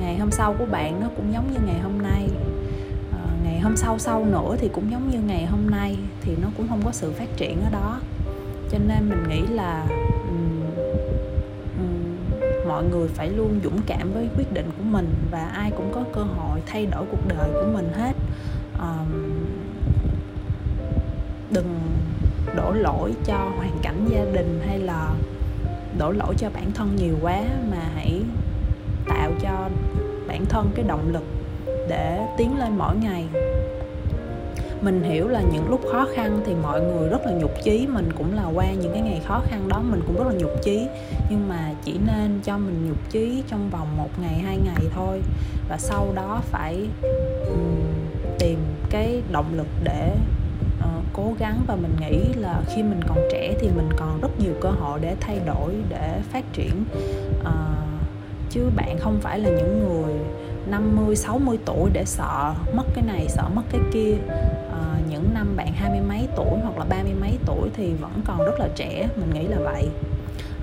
ngày 0.00 0.18
hôm 0.18 0.30
sau 0.30 0.54
của 0.58 0.66
bạn 0.66 1.00
nó 1.00 1.08
cũng 1.16 1.32
giống 1.32 1.52
như 1.52 1.58
ngày 1.66 1.80
hôm 1.80 2.02
nay. 2.02 2.28
À, 3.12 3.24
ngày 3.44 3.60
hôm 3.60 3.76
sau 3.76 3.98
sau 3.98 4.24
nữa 4.24 4.56
thì 4.58 4.68
cũng 4.72 4.90
giống 4.90 5.10
như 5.10 5.18
ngày 5.20 5.46
hôm 5.46 5.70
nay 5.70 5.96
thì 6.20 6.36
nó 6.42 6.48
cũng 6.56 6.68
không 6.68 6.80
có 6.84 6.92
sự 6.92 7.12
phát 7.12 7.36
triển 7.36 7.60
ở 7.64 7.70
đó. 7.70 8.00
Cho 8.70 8.78
nên 8.88 9.08
mình 9.08 9.28
nghĩ 9.28 9.46
là 9.46 9.86
um, 10.28 10.60
um, 11.78 12.68
mọi 12.68 12.84
người 12.84 13.08
phải 13.08 13.30
luôn 13.30 13.60
dũng 13.64 13.80
cảm 13.86 14.12
với 14.12 14.28
quyết 14.36 14.52
định 14.52 14.70
của 14.78 14.84
mình 14.84 15.14
và 15.30 15.44
ai 15.44 15.70
cũng 15.76 15.92
có 15.94 16.04
cơ 16.12 16.22
hội 16.22 16.60
thay 16.66 16.86
đổi 16.86 17.06
cuộc 17.10 17.28
đời 17.28 17.50
của 17.52 17.70
mình 17.72 17.92
hết. 17.92 18.12
Đổ 22.68 22.74
lỗi 22.74 23.12
cho 23.24 23.34
hoàn 23.56 23.78
cảnh 23.82 24.06
gia 24.08 24.24
đình 24.24 24.60
hay 24.66 24.78
là 24.78 25.14
đổ 25.98 26.10
lỗi 26.10 26.34
cho 26.38 26.50
bản 26.54 26.72
thân 26.74 26.96
nhiều 26.96 27.14
quá 27.22 27.42
mà 27.70 27.82
hãy 27.94 28.22
tạo 29.08 29.30
cho 29.40 29.68
bản 30.26 30.44
thân 30.46 30.70
cái 30.74 30.84
động 30.88 31.12
lực 31.12 31.24
để 31.88 32.26
tiến 32.38 32.58
lên 32.58 32.78
mỗi 32.78 32.96
ngày. 32.96 33.24
Mình 34.80 35.02
hiểu 35.02 35.28
là 35.28 35.42
những 35.52 35.68
lúc 35.68 35.80
khó 35.92 36.06
khăn 36.14 36.40
thì 36.46 36.54
mọi 36.62 36.80
người 36.80 37.08
rất 37.08 37.26
là 37.26 37.32
nhục 37.32 37.50
chí 37.64 37.86
mình 37.86 38.08
cũng 38.18 38.36
là 38.36 38.46
qua 38.54 38.66
những 38.72 38.92
cái 38.92 39.02
ngày 39.02 39.20
khó 39.26 39.40
khăn 39.44 39.68
đó 39.68 39.82
mình 39.90 40.00
cũng 40.06 40.16
rất 40.16 40.26
là 40.26 40.34
nhục 40.38 40.62
chí. 40.62 40.86
Nhưng 41.30 41.48
mà 41.48 41.74
chỉ 41.84 41.98
nên 42.06 42.40
cho 42.44 42.58
mình 42.58 42.88
nhục 42.88 43.10
chí 43.10 43.42
trong 43.48 43.70
vòng 43.70 43.96
một 43.96 44.10
ngày 44.22 44.38
hai 44.38 44.58
ngày 44.64 44.82
thôi. 44.94 45.22
Và 45.68 45.76
sau 45.78 46.12
đó 46.14 46.40
phải 46.42 46.86
um, 47.48 47.58
tìm 48.38 48.58
cái 48.90 49.22
động 49.32 49.54
lực 49.56 49.66
để 49.84 50.16
cố 51.12 51.32
gắng 51.38 51.60
và 51.66 51.76
mình 51.76 51.96
nghĩ 52.00 52.32
là 52.34 52.60
khi 52.66 52.82
mình 52.82 53.00
còn 53.08 53.18
trẻ 53.32 53.54
thì 53.60 53.68
mình 53.76 53.88
còn 53.96 54.20
rất 54.20 54.40
nhiều 54.40 54.52
cơ 54.60 54.70
hội 54.70 55.00
để 55.02 55.16
thay 55.20 55.40
đổi 55.46 55.74
để 55.88 56.20
phát 56.32 56.44
triển. 56.52 56.84
Uh, 57.40 57.78
chứ 58.50 58.70
bạn 58.76 58.98
không 58.98 59.18
phải 59.20 59.38
là 59.38 59.48
những 59.48 59.88
người 59.88 60.14
50, 60.70 61.16
60 61.16 61.58
tuổi 61.64 61.90
để 61.92 62.04
sợ 62.04 62.54
mất 62.74 62.84
cái 62.94 63.04
này, 63.04 63.26
sợ 63.28 63.42
mất 63.54 63.62
cái 63.70 63.80
kia. 63.92 64.14
À, 64.72 65.00
Những 65.10 65.24
năm 65.34 65.56
bạn 65.56 65.72
hai 65.72 65.90
mươi 65.90 66.00
mấy 66.08 66.28
tuổi 66.36 66.58
hoặc 66.62 66.78
là 66.78 66.84
ba 66.84 67.02
mươi 67.02 67.14
mấy 67.20 67.38
tuổi 67.46 67.68
thì 67.76 67.94
vẫn 67.94 68.22
còn 68.24 68.38
rất 68.38 68.60
là 68.60 68.68
trẻ 68.74 69.08
Mình 69.16 69.30
nghĩ 69.34 69.48
là 69.48 69.56
vậy. 69.60 69.88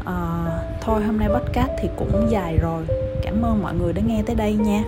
À, 0.05 0.45
Thôi 0.81 1.03
hôm 1.03 1.17
nay 1.17 1.29
podcast 1.29 1.71
thì 1.81 1.89
cũng 1.95 2.27
dài 2.29 2.58
rồi. 2.58 2.84
Cảm 3.23 3.41
ơn 3.41 3.62
mọi 3.62 3.73
người 3.75 3.93
đã 3.93 4.01
nghe 4.05 4.23
tới 4.25 4.36
đây 4.36 4.53
nha. 4.53 4.84